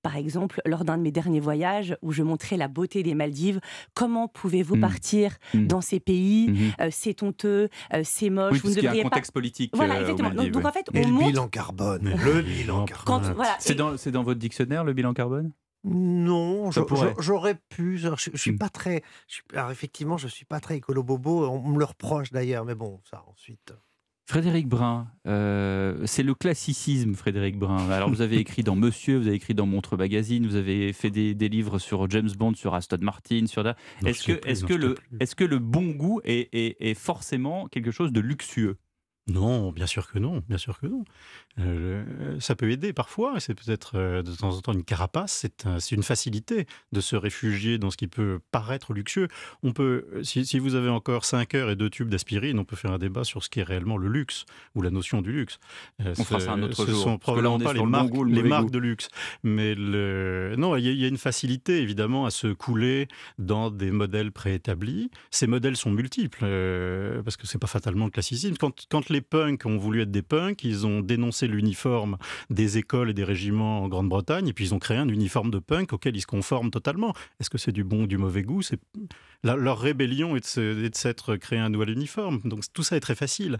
par 0.07 0.15
exemple, 0.15 0.61
lors 0.65 0.85
d'un 0.85 0.97
de 0.97 1.01
mes 1.03 1.11
derniers 1.11 1.41
voyages 1.41 1.97
où 2.01 2.13
je 2.13 2.23
montrais 2.23 2.55
la 2.55 2.69
beauté 2.69 3.03
des 3.03 3.13
Maldives, 3.13 3.59
comment 3.93 4.29
pouvez-vous 4.29 4.77
mmh. 4.77 4.79
partir 4.79 5.35
mmh. 5.53 5.67
dans 5.67 5.81
ces 5.81 5.99
pays 5.99 6.47
mmh. 6.47 6.55
euh, 6.79 6.87
C'est 6.93 7.23
honteux, 7.23 7.67
euh, 7.93 8.03
c'est 8.05 8.29
moche. 8.29 8.53
Oui, 8.53 8.59
vous 8.63 8.69
ne 8.69 8.75
devriez 8.75 8.99
y 8.99 9.03
a 9.03 9.05
un 9.05 9.09
contexte 9.09 9.33
politique. 9.33 9.75
Voilà, 9.75 9.95
euh, 9.95 9.99
exactement. 9.99 10.29
donc, 10.29 10.65
en 10.65 10.71
fait, 10.71 10.85
on 10.93 10.97
le 10.97 11.07
montre... 11.07 11.27
bilan 11.27 11.47
carbone. 11.49 12.15
le 12.23 12.41
bilan 12.41 12.85
carbone. 12.85 13.35
c'est 13.59 13.75
dans, 13.75 13.95
dans 13.95 14.23
votre 14.23 14.39
dictionnaire 14.39 14.85
le 14.85 14.93
bilan 14.93 15.13
carbone? 15.13 15.51
Non, 15.83 16.71
j'aurais 16.71 17.59
pu. 17.67 17.97
Je, 17.97 18.07
je, 18.15 18.37
suis 18.37 18.55
pas 18.55 18.69
très. 18.69 19.03
alors 19.53 19.71
effectivement, 19.71 20.15
je 20.15 20.29
suis 20.29 20.45
pas 20.45 20.61
très 20.61 20.77
écolo 20.77 21.03
bobo. 21.03 21.49
On 21.49 21.67
me 21.67 21.79
le 21.79 21.85
reproche 21.85 22.31
d'ailleurs, 22.31 22.63
mais 22.63 22.75
bon, 22.75 23.01
ça 23.03 23.25
ensuite. 23.27 23.73
Frédéric 24.27 24.67
Brun, 24.67 25.07
euh, 25.25 26.01
c'est 26.03 26.21
le 26.21 26.35
classicisme, 26.35 27.13
Frédéric 27.15 27.57
Brun. 27.57 27.89
Alors, 27.89 28.09
vous 28.09 28.19
avez 28.19 28.35
écrit 28.35 28.61
dans 28.61 28.75
Monsieur, 28.75 29.17
vous 29.17 29.27
avez 29.27 29.37
écrit 29.37 29.53
dans 29.53 29.65
Montre 29.65 29.95
Magazine, 29.95 30.45
vous 30.45 30.57
avez 30.57 30.91
fait 30.91 31.09
des, 31.09 31.33
livres 31.47 31.79
sur 31.79 32.09
James 32.09 32.29
Bond, 32.37 32.53
sur 32.55 32.73
Aston 32.75 32.97
Martin, 32.99 33.45
sur. 33.47 33.65
Est-ce 34.05 34.25
que, 34.25 34.33
est 34.45 34.65
que, 34.65 34.73
le, 34.73 34.95
est 35.21 35.33
que 35.33 35.45
le 35.45 35.59
bon 35.59 35.91
goût 35.91 36.19
est, 36.25 36.49
est 36.53 36.93
forcément 36.93 37.69
quelque 37.69 37.91
chose 37.91 38.11
de 38.11 38.19
luxueux? 38.19 38.77
Non, 39.27 39.71
bien 39.71 39.87
sûr 39.87 40.09
que 40.09 40.19
non, 40.19 40.41
bien 40.47 40.57
sûr 40.57 40.79
que 40.79 40.87
non. 40.87 41.03
Euh, 41.59 42.39
ça 42.39 42.55
peut 42.55 42.71
aider 42.71 42.93
parfois, 42.93 43.39
c'est 43.39 43.53
peut-être 43.53 43.97
euh, 43.97 44.21
de 44.21 44.33
temps 44.33 44.55
en 44.55 44.61
temps 44.61 44.71
une 44.71 44.83
carapace, 44.83 45.45
c'est 45.79 45.95
une 45.95 46.03
facilité 46.03 46.65
de 46.93 47.01
se 47.01 47.15
réfugier 47.17 47.77
dans 47.77 47.91
ce 47.91 47.97
qui 47.97 48.07
peut 48.07 48.39
paraître 48.51 48.93
luxueux. 48.93 49.27
On 49.63 49.73
peut, 49.73 50.05
si, 50.23 50.59
vous 50.59 50.75
avez 50.75 50.89
encore 50.89 51.25
5 51.25 51.55
heures 51.55 51.69
et 51.69 51.75
deux 51.75 51.89
tubes 51.89 52.09
d'aspirine, 52.09 52.57
on 52.57 52.63
peut 52.63 52.77
faire 52.77 52.91
un 52.91 52.99
débat 52.99 53.25
sur 53.25 53.43
ce 53.43 53.49
qui 53.49 53.59
est 53.59 53.63
réellement 53.63 53.97
le 53.97 54.07
luxe 54.07 54.45
ou 54.75 54.81
la 54.81 54.91
notion 54.91 55.21
du 55.21 55.33
luxe. 55.33 55.59
Euh, 56.01 56.13
on 56.17 56.23
fera 56.23 56.39
ça 56.39 56.53
un 56.53 56.63
autre 56.63 56.85
ce 56.85 56.89
jour. 56.89 57.03
sont 57.03 57.17
probablement 57.17 57.59
pas 57.59 57.73
les, 57.73 57.85
marques, 57.85 58.13
les 58.27 58.43
marques, 58.43 58.71
de 58.71 58.79
luxe, 58.79 59.09
mais 59.43 59.75
le... 59.75 60.55
non, 60.57 60.77
il 60.77 60.85
y, 60.85 61.03
a 61.03 61.07
une 61.07 61.17
facilité 61.17 61.81
évidemment 61.81 62.25
à 62.25 62.31
se 62.31 62.47
couler 62.47 63.09
dans 63.39 63.71
des 63.71 63.91
modèles 63.91 64.31
préétablis. 64.31 65.11
Ces 65.31 65.47
modèles 65.47 65.75
sont 65.75 65.91
multiples 65.91 66.45
parce 67.25 67.35
que 67.35 67.45
c'est 67.45 67.59
pas 67.59 67.67
fatalement 67.67 68.05
le 68.05 68.11
classicisme. 68.11 68.55
Quand, 68.57 68.85
quand 68.89 69.09
les 69.09 69.16
les 69.17 69.21
punks 69.21 69.65
ont 69.65 69.77
voulu 69.77 70.03
être 70.03 70.11
des 70.11 70.21
punks, 70.21 70.63
ils 70.63 70.85
ont 70.85 71.01
dénoncé 71.01 71.47
l'uniforme 71.47 72.17
des 72.51 72.77
écoles 72.77 73.09
et 73.09 73.15
des 73.15 73.23
régiments 73.23 73.81
en 73.83 73.87
Grande-Bretagne, 73.87 74.47
et 74.47 74.53
puis 74.53 74.65
ils 74.65 74.73
ont 74.75 74.79
créé 74.79 74.97
un 74.97 75.07
uniforme 75.07 75.49
de 75.49 75.57
punk 75.57 75.91
auquel 75.91 76.15
ils 76.15 76.21
se 76.21 76.27
conforment 76.27 76.69
totalement. 76.69 77.15
Est-ce 77.39 77.49
que 77.49 77.57
c'est 77.57 77.71
du 77.71 77.83
bon 77.83 78.03
ou 78.03 78.07
du 78.07 78.19
mauvais 78.19 78.43
goût? 78.43 78.61
C'est... 78.61 78.79
Leur 79.43 79.79
rébellion 79.79 80.35
est 80.35 80.59
de 80.59 80.89
s'être 80.93 81.35
créé 81.35 81.57
un 81.57 81.69
nouvel 81.69 81.89
uniforme. 81.89 82.41
Donc 82.43 82.61
tout 82.73 82.83
ça 82.83 82.95
est 82.95 82.99
très 82.99 83.15
facile. 83.15 83.57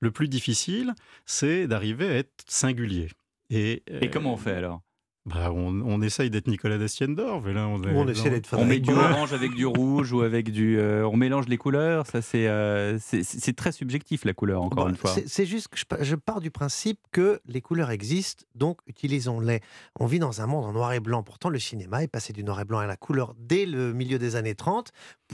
Le 0.00 0.10
plus 0.10 0.26
difficile, 0.26 0.94
c'est 1.26 1.68
d'arriver 1.68 2.08
à 2.08 2.16
être 2.16 2.44
singulier. 2.48 3.08
Et, 3.50 3.84
et 3.86 4.10
comment 4.10 4.34
on 4.34 4.36
fait 4.36 4.56
alors? 4.56 4.82
Bah, 5.24 5.52
on, 5.52 6.02
essaye 6.02 6.30
d'être 6.30 6.48
Nicolas 6.48 6.78
Destiendorf, 6.78 7.46
là 7.46 7.68
on, 7.68 7.80
on 7.84 8.08
essaie 8.08 8.28
d'être 8.28 8.56
On 8.58 8.64
met 8.64 8.80
du 8.80 8.90
orange 8.90 9.32
avec 9.32 9.54
du 9.54 9.66
rouge 9.66 10.12
ou 10.12 10.22
avec 10.22 10.50
du. 10.50 10.80
Euh, 10.80 11.06
on 11.06 11.16
mélange 11.16 11.46
les 11.46 11.58
couleurs. 11.58 12.08
Ça 12.08 12.18
euh, 12.34 12.98
c'est 13.00 13.22
c'est 13.22 13.52
très 13.52 13.70
subjectif 13.70 14.24
la 14.24 14.32
couleur 14.32 14.62
encore 14.62 14.88
une 14.88 14.96
fois. 14.96 15.14
C'est 15.26 15.46
juste 15.46 15.68
que 15.68 16.02
je, 16.02 16.14
pars 16.16 16.40
du 16.40 16.50
principe 16.50 16.98
que 17.12 17.40
les 17.46 17.60
couleurs 17.60 17.92
existent, 17.92 18.44
donc 18.56 18.80
utilisons-les. 18.88 19.60
On 20.00 20.06
vit 20.06 20.18
dans 20.18 20.40
un 20.40 20.46
monde 20.48 20.64
en 20.64 20.72
noir 20.72 20.92
et 20.92 20.98
blanc. 20.98 21.22
Pourtant 21.22 21.50
le 21.50 21.60
cinéma 21.60 22.02
est 22.02 22.08
passé 22.08 22.32
du 22.32 22.42
noir 22.42 22.60
et 22.60 22.64
blanc 22.64 22.80
à 22.80 22.86
la 22.86 22.96
couleur 22.96 23.34
dès 23.38 23.64
le 23.64 23.92
milieu 23.92 24.18
des 24.18 24.34
années 24.34 24.56
30 24.56 24.90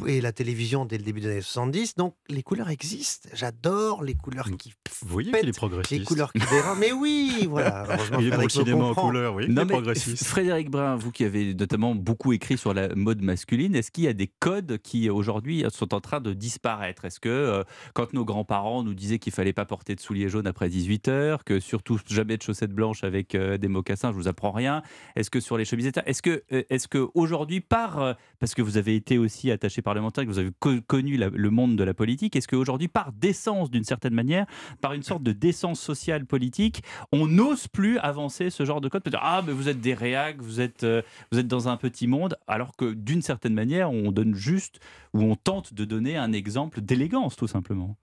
et 0.06 0.20
la 0.20 0.32
télévision 0.32 0.84
dès 0.84 0.98
le 0.98 1.04
début 1.04 1.22
des 1.22 1.30
années 1.30 1.40
70. 1.40 1.94
Donc 1.94 2.14
les 2.28 2.42
couleurs 2.42 2.68
existent. 2.68 3.30
J'adore 3.32 4.04
les 4.04 4.14
couleurs 4.14 4.50
qui. 4.58 4.74
Vous 5.00 5.08
voyez 5.08 5.32
qu'il 5.32 5.48
est 5.48 5.56
progressiste. 5.56 5.98
Les 5.98 6.04
couleurs 6.04 6.30
qui 6.30 6.40
dérangent. 6.40 6.78
Mais 6.78 6.92
oui, 6.92 7.46
voilà. 7.48 7.86
Heureusement, 7.88 8.18
Il 8.20 8.26
est 8.26 8.30
pour 8.32 8.42
le 8.42 8.48
cinéma 8.50 8.84
en 8.84 8.94
couleur, 8.94 9.34
oui. 9.34 9.46
Frédéric 10.24 10.70
Brun, 10.70 10.96
vous 10.96 11.10
qui 11.10 11.24
avez 11.24 11.54
notamment 11.54 11.94
beaucoup 11.94 12.32
écrit 12.32 12.58
sur 12.58 12.74
la 12.74 12.94
mode 12.94 13.22
masculine, 13.22 13.74
est-ce 13.74 13.90
qu'il 13.90 14.04
y 14.04 14.08
a 14.08 14.12
des 14.12 14.26
codes 14.26 14.78
qui 14.78 15.10
aujourd'hui 15.10 15.64
sont 15.70 15.94
en 15.94 16.00
train 16.00 16.20
de 16.20 16.32
disparaître? 16.32 17.04
Est-ce 17.04 17.20
que 17.20 17.28
euh, 17.28 17.64
quand 17.94 18.12
nos 18.12 18.24
grands-parents 18.24 18.82
nous 18.82 18.94
disaient 18.94 19.18
qu'il 19.18 19.32
fallait 19.32 19.52
pas 19.52 19.64
porter 19.64 19.94
de 19.94 20.00
souliers 20.00 20.28
jaunes 20.28 20.46
après 20.46 20.68
18 20.68 21.08
heures, 21.08 21.44
que 21.44 21.60
surtout 21.60 21.98
jamais 22.06 22.36
de 22.36 22.42
chaussettes 22.42 22.72
blanches 22.72 23.04
avec 23.04 23.34
euh, 23.34 23.58
des 23.58 23.68
mocassins, 23.68 24.10
je 24.10 24.16
vous 24.16 24.28
apprends 24.28 24.52
rien. 24.52 24.82
Est-ce 25.16 25.30
que 25.30 25.40
sur 25.40 25.56
les 25.56 25.64
chemisettes, 25.64 26.00
est-ce 26.06 26.22
que 26.22 26.42
euh, 26.52 26.62
est-ce 26.70 26.88
que 26.88 27.08
aujourd'hui 27.14 27.60
par 27.60 28.16
parce 28.38 28.54
que 28.54 28.62
vous 28.62 28.76
avez 28.76 28.94
été 28.94 29.18
aussi 29.18 29.50
attaché 29.50 29.82
parlementaire, 29.82 30.24
que 30.24 30.30
vous 30.30 30.38
avez 30.38 30.52
connu 30.86 31.16
le 31.16 31.50
monde 31.50 31.76
de 31.76 31.84
la 31.84 31.94
politique, 31.94 32.36
est-ce 32.36 32.48
qu'aujourd'hui 32.48 32.88
par 32.88 33.12
décence 33.12 33.70
d'une 33.70 33.84
certaine 33.84 34.14
manière, 34.14 34.46
par 34.80 34.92
une 34.92 35.02
sorte 35.02 35.22
de 35.22 35.32
décence 35.32 35.80
sociale 35.80 36.26
politique, 36.26 36.82
on 37.12 37.26
n'ose 37.26 37.68
plus 37.68 37.98
avancer 37.98 38.50
ce 38.50 38.64
genre 38.64 38.80
de 38.80 38.88
code, 38.88 39.02
êtes 39.68 39.80
des 39.80 39.94
réacs, 39.94 40.40
vous 40.40 40.60
êtes, 40.60 40.84
euh, 40.84 41.02
vous 41.32 41.38
êtes 41.38 41.48
dans 41.48 41.68
un 41.68 41.76
petit 41.76 42.06
monde, 42.06 42.36
alors 42.46 42.76
que 42.76 42.92
d'une 42.92 43.22
certaine 43.22 43.54
manière, 43.54 43.90
on 43.90 44.12
donne 44.12 44.34
juste, 44.34 44.80
ou 45.14 45.22
on 45.22 45.36
tente 45.36 45.74
de 45.74 45.84
donner 45.84 46.16
un 46.16 46.32
exemple 46.32 46.80
d'élégance, 46.80 47.36
tout 47.36 47.48
simplement. 47.48 47.96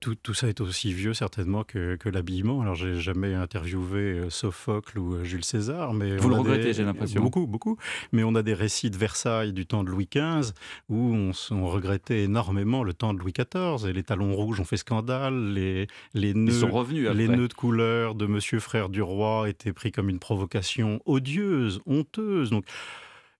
Tout, 0.00 0.34
ça 0.34 0.48
est 0.48 0.60
aussi 0.60 0.92
vieux 0.92 1.14
certainement 1.14 1.64
que, 1.64 1.98
l'habillement. 2.08 2.60
Alors 2.60 2.74
j'ai 2.74 3.00
jamais 3.00 3.34
interviewé 3.34 4.00
euh, 4.00 4.30
Sophocle 4.30 4.98
ou 4.98 5.14
euh, 5.14 5.24
Jules 5.24 5.44
César, 5.44 5.92
mais 5.92 6.16
vous 6.16 6.28
le 6.28 6.36
regrettez, 6.36 6.72
j'ai 6.72 6.84
l'impression. 6.84 7.20
Beaucoup, 7.20 7.46
beaucoup. 7.46 7.76
Mais 8.12 8.22
on 8.22 8.34
a 8.34 8.42
des 8.42 8.54
récits 8.54 8.90
de 8.90 8.96
Versailles 8.96 9.52
du 9.52 9.66
temps 9.66 9.82
de 9.82 9.90
Louis 9.90 10.08
XV 10.12 10.52
où 10.88 11.14
on, 11.50 11.66
regrettait 11.66 12.22
énormément 12.22 12.84
le 12.84 12.92
temps 12.92 13.12
de 13.12 13.18
Louis 13.18 13.32
XIV 13.32 13.88
et 13.88 13.92
les 13.92 14.04
talons 14.04 14.34
rouges 14.34 14.60
ont 14.60 14.64
fait 14.64 14.76
scandale, 14.76 15.52
les 15.52 15.88
les 16.14 16.32
nœuds, 16.34 16.52
sont 16.52 16.70
revenus 16.70 17.10
les 17.10 17.28
nœuds 17.28 17.48
de 17.48 17.54
couleur 17.54 18.14
de 18.14 18.26
Monsieur 18.26 18.60
Frère 18.60 18.88
du 18.88 19.02
Roi 19.02 19.48
étaient 19.48 19.72
pris 19.72 19.90
comme 19.90 20.08
une 20.08 20.20
provocation 20.20 21.00
odieuse, 21.06 21.80
honteuse. 21.86 22.50
Donc 22.50 22.64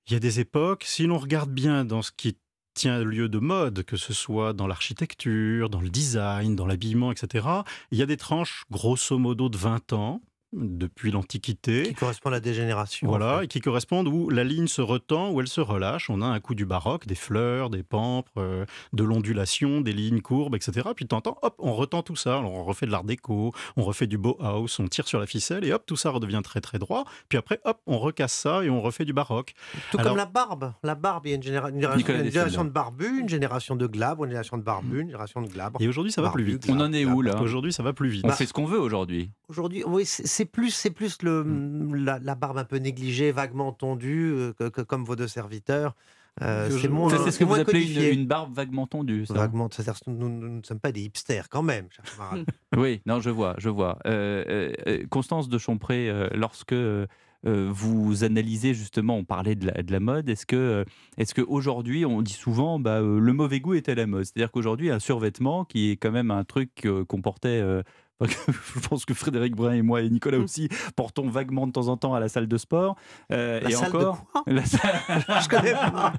il 0.09 0.13
y 0.13 0.17
a 0.17 0.21
des 0.21 0.41
époques, 0.41 0.85
si 0.85 1.07
l'on 1.07 1.19
regarde 1.19 1.51
bien 1.51 1.85
dans 1.85 2.03
ce 2.03 2.13
qui 2.13 2.37
tient 2.77 3.03
lieu 3.03 3.29
de 3.29 3.39
mode, 3.39 3.83
que 3.85 3.97
ce 3.97 4.13
soit 4.13 4.53
dans 4.53 4.67
l'architecture, 4.67 5.71
dans 5.71 5.81
le 5.81 5.89
design, 5.89 6.55
dans 6.55 6.67
l'habillement, 6.67 7.11
etc. 7.11 7.49
Il 7.91 7.99
y 7.99 8.03
a 8.03 8.07
des 8.07 8.19
tranches, 8.19 8.65
grosso 8.71 9.19
modo, 9.19 9.49
de 9.49 9.57
20 9.57 9.95
ans, 9.95 10.21
depuis 10.53 11.11
l'Antiquité. 11.11 11.83
Qui 11.85 11.95
correspondent 11.95 12.35
à 12.35 12.41
des 12.41 12.55
générations. 12.55 13.09
Voilà, 13.09 13.45
et 13.45 13.49
qui 13.49 13.61
correspondent 13.61 14.09
où 14.09 14.31
la 14.31 14.45
ligne 14.45 14.69
se 14.69 14.81
retend, 14.81 15.31
où 15.31 15.41
elle 15.41 15.49
se 15.49 15.61
relâche. 15.61 16.11
On 16.11 16.23
a 16.23 16.27
un 16.27 16.41
coup 16.41 16.55
du 16.55 16.67
baroque, 16.67 17.07
des 17.07 17.15
fleurs, 17.15 17.71
des 17.71 17.83
pampres, 17.83 18.33
euh, 18.39 18.65
de 18.93 19.05
l'ondulation, 19.05 19.81
des 19.81 19.93
lignes 19.93 20.21
courbes, 20.21 20.55
etc. 20.55 20.89
Puis 20.95 21.05
de 21.05 21.09
temps 21.09 21.19
en 21.19 21.21
temps, 21.23 21.39
hop, 21.43 21.55
on 21.59 21.75
retend 21.75 22.03
tout 22.03 22.17
ça. 22.17 22.39
on 22.39 22.65
refait 22.65 22.87
de 22.87 22.91
l'art 22.91 23.05
déco, 23.05 23.53
on 23.77 23.83
refait 23.83 24.07
du 24.07 24.19
Bauhaus, 24.19 24.69
on 24.79 24.89
tire 24.89 25.09
sur 25.09 25.19
la 25.19 25.27
ficelle 25.27 25.65
et 25.65 25.73
hop, 25.73 25.85
tout 25.87 25.97
ça 25.97 26.11
redevient 26.11 26.41
très 26.43 26.61
très 26.61 26.79
droit. 26.79 27.05
Puis 27.29 27.39
après, 27.39 27.61
hop, 27.65 27.81
on 27.87 27.99
recasse 27.99 28.33
ça 28.33 28.65
et 28.65 28.71
on 28.71 28.81
refait 28.81 29.05
du 29.05 29.13
baroque. 29.13 29.55
Tout 29.91 29.99
comme 29.99 30.17
la 30.17 30.27
barbe. 30.27 30.73
La 30.83 30.95
barbe, 30.95 31.27
il 31.27 31.31
y 31.31 31.33
a 31.33 31.37
une, 31.37 31.43
génération, 31.43 32.65
de 32.65 32.71
barbus, 32.71 33.21
une 33.21 33.29
génération 33.29 33.77
de 33.77 33.87
glabres, 33.87 34.25
une 34.25 34.31
génération 34.31 34.57
de 34.57 34.63
barbus, 34.63 35.01
une 35.01 35.07
génération 35.09 35.43
de 35.43 35.49
glabres. 35.49 35.81
Et 35.81 35.89
aujourd'hui, 35.89 36.13
ça 36.13 36.23
va 36.23 36.31
plus 36.31 36.45
vite. 36.45 36.67
on 36.69 36.81
en 36.81 36.93
est 36.93 37.05
où 37.05 37.23
là? 37.23 37.41
Aujourd'hui, 37.41 37.73
ça 37.73 37.83
va 37.83 37.93
plus 37.93 38.09
vite. 38.09 38.25
On 38.27 38.31
fait 38.31 38.47
ce 38.47 38.53
qu'on 38.53 38.67
veut 38.67 38.81
aujourd'hui. 38.81 39.31
Aujourd'hui, 39.49 39.83
oui, 39.87 40.05
c'est 40.05 40.36
plus, 40.45 40.71
c'est 40.71 40.91
plus 40.91 41.23
le, 41.23 41.45
mm. 41.45 42.05
la, 42.23 42.35
barbe 42.35 42.59
un 42.59 42.65
peu 42.65 42.77
négligée, 42.77 43.33
vaguement 43.33 43.73
tondue, 43.73 44.33
euh, 44.33 44.53
que, 44.53 44.83
comme 44.83 45.05
vos 45.05 45.17
deux 45.17 45.29
serviteurs. 45.29 45.95
Euh, 46.43 46.69
c'est 46.69 46.91
c'est 47.25 47.31
ce 47.31 47.39
que 47.39 47.45
vous 47.45 47.55
appelez 47.55 48.13
une, 48.13 48.27
barbe 48.27 48.53
vaguement 48.55 48.87
tondue. 48.87 49.25
Vaguement, 49.31 49.71
nous, 50.07 50.29
ne 50.29 50.63
sommes 50.63 50.81
pas 50.81 50.93
des 50.93 51.01
hipsters 51.01 51.49
quand 51.49 51.63
même, 51.63 51.87
cher 51.91 52.35
oui, 52.77 53.01
non, 53.07 53.21
je 53.21 53.31
vois, 53.31 53.55
je 53.57 53.71
vois. 53.71 53.99
Euh, 54.05 54.71
Constance 55.09 55.49
de 55.49 55.57
Chompré, 55.57 56.13
lorsque 56.35 56.75
vous 57.43 58.25
analysez 58.25 58.75
justement, 58.75 59.17
on 59.17 59.25
parlait 59.25 59.55
de 59.55 59.69
la, 59.69 59.83
de 59.83 59.91
la 59.91 60.01
mode, 60.01 60.29
est-ce 60.29 60.45
que, 60.45 60.85
est-ce 61.17 61.33
qu'aujourd'hui, 61.33 62.05
on 62.05 62.21
dit 62.21 62.35
souvent, 62.35 62.79
bah, 62.79 63.01
le 63.01 63.33
mauvais 63.33 63.61
goût 63.61 63.73
est 63.73 63.89
à 63.89 63.95
la 63.95 64.07
mode? 64.07 64.25
C'est-à-dire 64.27 64.51
qu'aujourd'hui, 64.51 64.91
un 64.91 64.99
survêtement, 64.99 65.65
qui 65.65 65.93
est 65.93 65.97
quand 65.97 66.13
même 66.13 66.31
un 66.31 66.45
truc 66.45 66.87
qu'on 67.09 67.23
portait 67.23 67.63
je 68.25 68.89
pense 68.89 69.05
que 69.05 69.15
Frédéric 69.15 69.55
Brun 69.55 69.73
et 69.73 69.83
moi 69.83 70.01
et 70.01 70.09
Nicolas 70.09 70.39
mm. 70.39 70.45
aussi 70.45 70.69
portons 70.95 71.29
vaguement 71.29 71.67
de 71.67 71.73
temps 71.73 71.89
en 71.89 71.97
temps 71.97 72.15
à 72.15 72.21
la 72.21 72.29
salle 72.29 72.47
de 72.47 72.57
sport. 72.57 72.97
Euh, 73.33 73.61
la 73.61 73.69
et 73.69 73.73
salle 73.73 73.89
encore, 73.89 74.17
de 74.17 74.33
quoi? 74.33 74.43
la 74.47 74.65
salle... 74.65 75.01
je 75.43 75.49
connais 75.49 75.73
pas. 75.73 76.13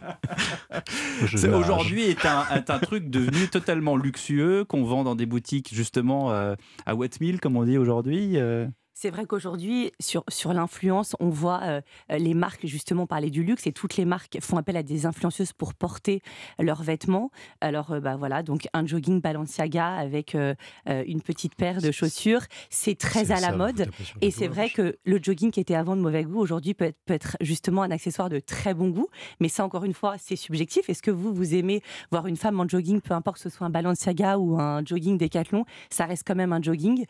Aujourd'hui 1.58 2.04
est 2.04 2.26
un, 2.26 2.46
est 2.56 2.70
un, 2.70 2.80
truc 2.80 3.10
devenu 3.10 3.48
totalement 3.48 3.98
luxueux 3.98 4.64
qu'on 4.66 4.84
vend 4.84 5.04
dans 5.04 5.16
des 5.16 5.26
boutiques 5.26 5.74
justement 5.74 6.32
euh, 6.32 6.56
à 6.86 6.96
Wet 6.96 7.10
Mill, 7.20 7.40
comme 7.40 7.58
on 7.58 7.64
dit 7.64 7.78
aujourd'hui. 7.78 8.38
Euh. 8.38 8.68
C'est 9.00 9.12
vrai 9.12 9.28
qu'aujourd'hui, 9.28 9.92
sur, 10.00 10.24
sur 10.28 10.54
l'influence, 10.54 11.16
on 11.20 11.30
voit 11.30 11.62
euh, 11.62 11.82
les 12.10 12.34
marques 12.34 12.66
justement 12.66 13.06
parler 13.06 13.30
du 13.30 13.44
luxe 13.44 13.68
et 13.68 13.72
toutes 13.72 13.96
les 13.96 14.06
marques 14.06 14.40
font 14.42 14.58
appel 14.58 14.76
à 14.76 14.82
des 14.82 15.06
influenceuses 15.06 15.54
pour 15.54 15.76
porter 15.76 16.20
leurs 16.58 16.82
vêtements. 16.82 17.30
Alors, 17.62 17.92
euh, 17.92 18.00
bah 18.00 18.16
voilà, 18.16 18.42
donc 18.42 18.68
un 18.74 18.88
jogging 18.88 19.22
Balenciaga 19.22 19.86
avec 19.86 20.34
euh, 20.34 20.56
une 20.88 21.22
petite 21.22 21.54
paire 21.54 21.80
de 21.80 21.92
chaussures, 21.92 22.42
c'est 22.72 22.98
très 22.98 23.32
à 23.32 23.40
la 23.40 23.56
mode. 23.56 23.88
Et 24.22 24.32
c'est 24.32 24.48
vrai 24.48 24.72
que 24.72 24.98
le 25.06 25.20
jogging 25.22 25.52
qui 25.52 25.60
était 25.60 25.76
avant 25.76 25.96
de 25.96 26.02
mauvais 26.02 26.24
goût, 26.24 26.40
aujourd'hui 26.40 26.74
peut 26.74 26.86
être, 26.86 26.98
peut 27.06 27.14
être 27.14 27.38
justement 27.40 27.84
un 27.84 27.92
accessoire 27.92 28.30
de 28.30 28.40
très 28.40 28.74
bon 28.74 28.90
goût. 28.90 29.10
Mais 29.40 29.48
ça, 29.48 29.64
encore 29.64 29.84
une 29.84 29.94
fois, 29.94 30.16
c'est 30.18 30.36
subjectif. 30.36 30.90
Est-ce 30.90 31.04
que 31.04 31.12
vous, 31.12 31.36
vous 31.36 31.54
aimez 31.54 31.84
voir 32.10 32.26
une 32.26 32.36
femme 32.36 32.60
en 32.60 32.68
jogging, 32.68 33.00
peu 33.02 33.14
importe 33.14 33.38
que 33.38 33.44
ce 33.44 33.56
soit 33.56 33.68
un 33.68 33.70
Balenciaga 33.70 34.40
ou 34.40 34.60
un 34.60 34.84
jogging 34.84 35.20
Decathlon, 35.20 35.66
ça 35.92 36.06
reste 36.08 36.24
quand 36.26 36.34
même 36.34 36.52
un 36.52 36.64
jogging. 36.64 37.06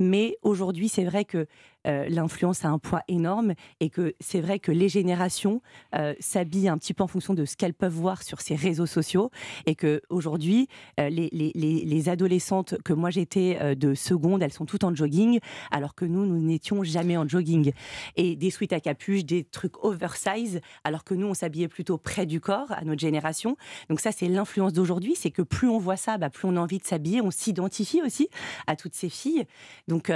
Mais 0.00 0.36
aujourd'hui, 0.42 0.88
c'est 0.88 1.04
vrai 1.04 1.26
que 1.28 1.46
euh, 1.86 2.08
l'influence 2.08 2.64
a 2.64 2.68
un 2.68 2.78
poids 2.78 3.02
énorme 3.06 3.54
et 3.80 3.88
que 3.88 4.14
c'est 4.18 4.40
vrai 4.40 4.58
que 4.58 4.72
les 4.72 4.88
générations 4.88 5.62
euh, 5.94 6.14
s'habillent 6.18 6.68
un 6.68 6.76
petit 6.76 6.92
peu 6.92 7.04
en 7.04 7.06
fonction 7.06 7.34
de 7.34 7.44
ce 7.44 7.56
qu'elles 7.56 7.74
peuvent 7.74 7.92
voir 7.92 8.22
sur 8.22 8.40
ces 8.40 8.56
réseaux 8.56 8.86
sociaux 8.86 9.30
et 9.64 9.76
que 9.76 10.02
aujourd'hui 10.10 10.66
euh, 10.98 11.08
les, 11.08 11.30
les, 11.32 11.52
les, 11.54 12.08
adolescentes 12.08 12.74
que 12.82 12.92
moi 12.92 13.10
j'étais 13.10 13.76
de 13.76 13.94
seconde, 13.94 14.42
elles 14.42 14.52
sont 14.52 14.64
toutes 14.64 14.84
en 14.84 14.94
jogging 14.94 15.40
alors 15.70 15.94
que 15.94 16.04
nous, 16.04 16.26
nous 16.26 16.40
n'étions 16.40 16.82
jamais 16.82 17.16
en 17.16 17.28
jogging. 17.28 17.72
Et 18.16 18.34
des 18.34 18.50
sweats 18.50 18.74
à 18.74 18.80
capuche, 18.80 19.24
des 19.24 19.44
trucs 19.44 19.84
oversize 19.84 20.60
alors 20.84 21.04
que 21.04 21.14
nous, 21.14 21.26
on 21.26 21.34
s'habillait 21.34 21.68
plutôt 21.68 21.98
près 21.98 22.26
du 22.26 22.40
corps 22.40 22.72
à 22.72 22.82
notre 22.84 23.00
génération. 23.00 23.56
Donc 23.88 24.00
ça, 24.00 24.10
c'est 24.10 24.28
l'influence 24.28 24.72
d'aujourd'hui, 24.72 25.14
c'est 25.16 25.30
que 25.30 25.42
plus 25.42 25.68
on 25.68 25.78
voit 25.78 25.96
ça, 25.96 26.18
bah, 26.18 26.30
plus 26.30 26.48
on 26.48 26.56
a 26.56 26.60
envie 26.60 26.78
de 26.78 26.84
s'habiller, 26.84 27.20
on 27.20 27.30
s'identifie 27.30 28.02
aussi 28.02 28.28
à 28.66 28.74
toutes 28.74 28.94
ces 28.94 29.08
filles. 29.08 29.44
Donc 29.86 30.10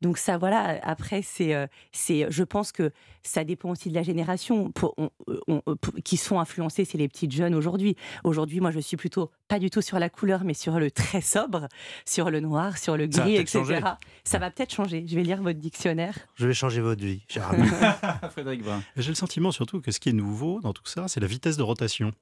donc 0.00 0.16
ça, 0.16 0.38
voilà, 0.38 0.80
après, 0.82 1.20
c'est, 1.22 1.54
euh, 1.54 1.66
c'est, 1.92 2.26
je 2.30 2.42
pense 2.42 2.72
que 2.72 2.90
ça 3.22 3.44
dépend 3.44 3.70
aussi 3.70 3.90
de 3.90 3.94
la 3.94 4.02
génération. 4.02 4.70
Pour, 4.70 4.94
euh, 4.98 5.60
qui 6.04 6.16
sont 6.16 6.40
influencés, 6.40 6.86
c'est 6.86 6.96
les 6.96 7.08
petites 7.08 7.32
jeunes 7.32 7.54
aujourd'hui. 7.54 7.96
Aujourd'hui, 8.24 8.60
moi, 8.60 8.70
je 8.70 8.80
suis 8.80 8.96
plutôt 8.96 9.30
pas 9.46 9.58
du 9.58 9.68
tout 9.68 9.82
sur 9.82 9.98
la 9.98 10.08
couleur, 10.08 10.44
mais 10.44 10.54
sur 10.54 10.78
le 10.78 10.90
très 10.90 11.20
sobre, 11.20 11.68
sur 12.06 12.30
le 12.30 12.40
noir, 12.40 12.78
sur 12.78 12.96
le 12.96 13.06
gris, 13.06 13.36
etc. 13.36 13.80
Ça 14.24 14.38
va 14.38 14.50
peut-être 14.50 14.72
changer. 14.72 15.04
Je 15.06 15.14
vais 15.14 15.22
lire 15.22 15.42
votre 15.42 15.58
dictionnaire. 15.58 16.16
Je 16.36 16.46
vais 16.46 16.54
changer 16.54 16.80
votre 16.80 17.04
vie, 17.04 17.22
cher 17.28 17.50
Frédéric 18.30 18.62
J'ai 18.96 19.10
le 19.10 19.14
sentiment 19.14 19.52
surtout 19.52 19.80
que 19.80 19.90
ce 19.90 20.00
qui 20.00 20.08
est 20.08 20.14
nouveau 20.14 20.60
dans 20.60 20.72
tout 20.72 20.86
ça, 20.86 21.08
c'est 21.08 21.20
la 21.20 21.26
vitesse 21.26 21.56
de 21.58 21.62
rotation. 21.62 22.12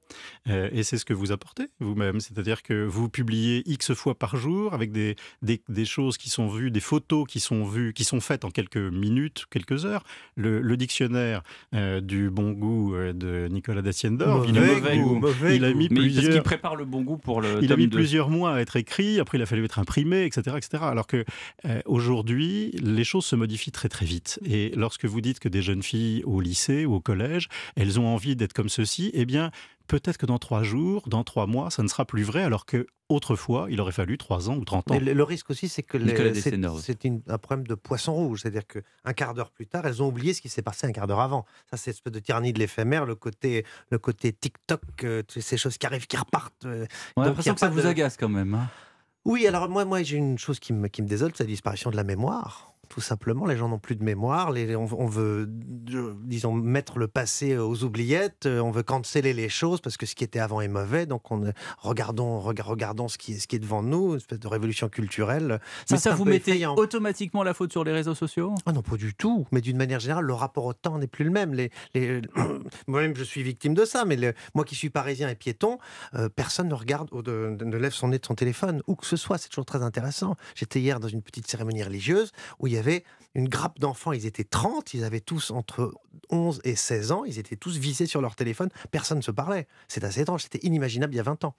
Euh, 0.48 0.68
et 0.72 0.82
c'est 0.82 0.98
ce 0.98 1.04
que 1.04 1.14
vous 1.14 1.30
apportez 1.30 1.68
vous-même. 1.78 2.18
C'est-à-dire 2.20 2.62
que 2.62 2.84
vous 2.84 3.08
publiez 3.08 3.62
X 3.66 3.94
fois 3.94 4.18
par 4.18 4.36
jour 4.36 4.74
avec 4.74 4.90
des, 4.90 5.14
des, 5.42 5.62
des 5.68 5.84
choses 5.84 6.18
qui 6.18 6.30
sont 6.30 6.48
vues, 6.48 6.70
des 6.70 6.80
photos 6.80 7.26
qui 7.28 7.38
sont 7.38 7.67
qui 7.94 8.04
sont 8.04 8.20
faites 8.20 8.44
en 8.44 8.50
quelques 8.50 8.76
minutes, 8.76 9.46
quelques 9.50 9.84
heures. 9.84 10.04
Le, 10.36 10.76
dictionnaire 10.76 11.42
euh, 11.74 12.00
du 12.00 12.30
bon 12.30 12.52
goût 12.52 12.94
euh, 12.94 13.12
de 13.12 13.48
Nicolas 13.50 13.82
Daciendor, 13.82 14.46
il, 14.46 14.56
a, 14.56 14.62
il 15.52 15.64
a 15.64 15.74
mis 15.74 15.88
plusieurs. 15.88 16.22
Parce 16.22 16.34
qu'il 16.34 16.42
prépare 16.42 16.76
le 16.76 16.84
bon 16.84 17.02
goût 17.02 17.16
pour 17.16 17.40
le. 17.40 17.58
Il 17.62 17.72
a 17.72 17.76
mis 17.76 17.88
plusieurs 17.88 18.30
mois 18.30 18.54
à 18.54 18.60
être 18.60 18.76
écrit. 18.76 19.18
Après, 19.18 19.38
il 19.38 19.42
a 19.42 19.46
fallu 19.46 19.64
être 19.64 19.78
imprimé, 19.78 20.24
etc., 20.24 20.56
etc. 20.56 20.84
Alors 20.86 21.06
que 21.06 21.24
euh, 21.64 21.80
aujourd'hui, 21.86 22.70
les 22.80 23.04
choses 23.04 23.24
se 23.24 23.34
modifient 23.34 23.72
très 23.72 23.88
très 23.88 24.06
vite. 24.06 24.38
Et 24.44 24.72
lorsque 24.76 25.04
vous 25.04 25.20
dites 25.20 25.40
que 25.40 25.48
des 25.48 25.62
jeunes 25.62 25.82
filles 25.82 26.22
au 26.24 26.40
lycée 26.40 26.86
ou 26.86 26.94
au 26.94 27.00
collège, 27.00 27.48
elles 27.76 27.98
ont 27.98 28.06
envie 28.06 28.36
d'être 28.36 28.52
comme 28.52 28.68
ceci, 28.68 29.10
eh 29.14 29.24
bien, 29.24 29.50
peut-être 29.88 30.18
que 30.18 30.26
dans 30.26 30.38
trois 30.38 30.62
jours, 30.62 31.08
dans 31.08 31.24
trois 31.24 31.46
mois, 31.46 31.70
ça 31.70 31.82
ne 31.82 31.88
sera 31.88 32.04
plus 32.04 32.22
vrai, 32.22 32.44
alors 32.44 32.66
que 32.66 32.86
autrefois, 33.08 33.66
il 33.70 33.80
aurait 33.80 33.92
fallu 33.92 34.18
trois 34.18 34.50
ans 34.50 34.56
ou 34.56 34.64
trente 34.64 34.90
ans. 34.90 34.98
le, 35.00 35.22
risque 35.22 35.50
aussi, 35.50 35.68
c'est 35.68 35.82
que 35.82 35.98
c'est 36.34 37.06
un 37.26 37.38
problème 37.38 37.66
de 37.66 37.74
poisson 37.74 38.12
rouge, 38.12 38.42
c'est-à-dire 38.42 38.66
qu'un 38.66 39.12
quart 39.14 39.34
d'heure 39.34 39.50
plus 39.50 39.66
tard, 39.66 39.86
elles 39.86 40.02
ont 40.02 40.08
oublié 40.08 40.34
ce 40.34 40.42
qui 40.42 40.48
s'est 40.48 40.62
passé 40.62 40.86
un 40.86 40.92
quart 40.92 41.06
d'heure 41.06 41.20
avant. 41.20 41.46
Ça, 41.70 41.76
c'est 41.76 41.90
espèce 41.90 42.12
de 42.12 42.20
tyrannie 42.20 42.52
de 42.52 42.58
l'éphémère, 42.58 43.06
le 43.06 43.14
côté, 43.14 43.64
le 43.90 43.98
côté 43.98 44.32
TikTok, 44.32 44.82
euh, 45.04 45.22
ces 45.28 45.56
choses 45.56 45.78
qui 45.78 45.86
arrivent, 45.86 46.06
qui 46.06 46.18
repartent. 46.18 46.66
Euh, 46.66 46.86
On 47.16 47.22
a 47.22 47.26
l'impression 47.26 47.54
que 47.54 47.60
ça 47.60 47.70
vous 47.70 47.86
agace 47.86 48.16
quand 48.16 48.28
même. 48.28 48.54
Hein. 48.54 48.68
Oui, 49.24 49.46
alors 49.46 49.68
moi, 49.68 49.84
moi 49.84 50.02
j'ai 50.02 50.16
une 50.16 50.38
chose 50.38 50.60
qui 50.60 50.72
me, 50.72 50.88
qui 50.88 51.02
me 51.02 51.08
désole, 51.08 51.32
c'est 51.34 51.44
la 51.44 51.48
disparition 51.48 51.90
de 51.90 51.96
la 51.96 52.04
mémoire 52.04 52.74
tout 52.88 53.00
simplement. 53.00 53.46
Les 53.46 53.56
gens 53.56 53.68
n'ont 53.68 53.78
plus 53.78 53.96
de 53.96 54.04
mémoire. 54.04 54.50
Les, 54.50 54.74
on, 54.76 54.84
veut, 55.06 55.46
disons, 55.48 56.52
mettre 56.52 56.98
le 56.98 57.08
passé 57.08 57.56
aux 57.56 57.84
oubliettes. 57.84 58.46
Euh, 58.46 58.60
on 58.60 58.70
veut 58.70 58.82
canceller 58.82 59.32
les 59.32 59.48
choses 59.48 59.80
parce 59.80 59.96
que 59.96 60.06
ce 60.06 60.14
qui 60.14 60.24
était 60.24 60.38
avant 60.38 60.60
est 60.60 60.68
mauvais. 60.68 61.06
Donc, 61.06 61.30
on, 61.30 61.52
regardons, 61.78 62.40
regardons 62.40 63.08
ce 63.08 63.18
qui, 63.18 63.34
est, 63.34 63.38
ce 63.38 63.46
qui 63.46 63.56
est 63.56 63.60
devant 63.60 63.82
nous, 63.82 64.10
une 64.10 64.16
espèce 64.16 64.40
de 64.40 64.48
révolution 64.48 64.88
culturelle. 64.88 65.60
Ça, 65.86 65.94
Mais 65.94 66.00
ça, 66.00 66.14
vous 66.14 66.24
mettez 66.24 66.66
automatiquement 66.66 67.42
la 67.42 67.54
faute 67.54 67.72
sur 67.72 67.84
les 67.84 67.92
réseaux 67.92 68.14
sociaux? 68.14 68.54
Ah 68.66 68.72
Non, 68.72 68.82
pas 68.82 68.96
du 68.96 69.14
tout. 69.14 69.46
Mais 69.52 69.60
d'une 69.60 69.76
manière 69.76 70.00
générale, 70.00 70.24
le 70.24 70.34
rapport 70.34 70.64
au 70.64 70.72
temps 70.72 70.98
n'est 70.98 71.06
plus 71.06 71.24
le 71.24 71.30
même. 71.30 71.54
Les, 71.54 71.70
les... 71.94 72.22
Moi-même, 72.86 73.14
je 73.14 73.24
suis 73.24 73.42
victime 73.42 73.74
de 73.74 73.84
ça. 73.84 74.04
Mais 74.04 74.16
moi 74.54 74.64
qui 74.64 74.74
suis 74.74 74.90
parisien 74.90 75.28
et 75.28 75.34
piéton, 75.34 75.78
euh, 76.14 76.28
personne 76.28 76.68
ne 76.68 76.74
regarde, 76.74 77.08
ou 77.12 77.22
ne 77.22 77.76
lève 77.76 77.92
son 77.92 78.08
nez 78.08 78.18
de 78.18 78.26
son 78.26 78.34
téléphone, 78.34 78.82
où 78.86 78.94
que 78.94 79.06
ce 79.06 79.16
soit. 79.16 79.38
C'est 79.38 79.48
toujours 79.48 79.66
très 79.66 79.82
intéressant. 79.82 80.36
J'étais 80.54 80.80
hier 80.80 81.00
dans 81.00 81.08
une 81.08 81.22
petite 81.22 81.46
cérémonie 81.46 81.82
religieuse 81.82 82.32
où 82.58 82.66
il 82.66 82.72
y 82.72 82.77
avait 82.78 83.04
une 83.34 83.48
grappe 83.48 83.78
d'enfants, 83.78 84.12
ils 84.12 84.26
étaient 84.26 84.44
30, 84.44 84.94
ils 84.94 85.04
avaient 85.04 85.20
tous 85.20 85.50
entre 85.50 85.92
11 86.30 86.60
et 86.64 86.76
16 86.76 87.12
ans, 87.12 87.24
ils 87.24 87.38
étaient 87.38 87.56
tous 87.56 87.76
visés 87.76 88.06
sur 88.06 88.20
leur 88.20 88.36
téléphone, 88.36 88.68
personne 88.90 89.18
ne 89.18 89.22
se 89.22 89.30
parlait. 89.30 89.66
C'est 89.86 90.04
assez 90.04 90.22
étrange, 90.22 90.42
c'était 90.42 90.66
inimaginable 90.66 91.14
il 91.14 91.18
y 91.18 91.20
a 91.20 91.24
20 91.24 91.44
ans. 91.44 91.54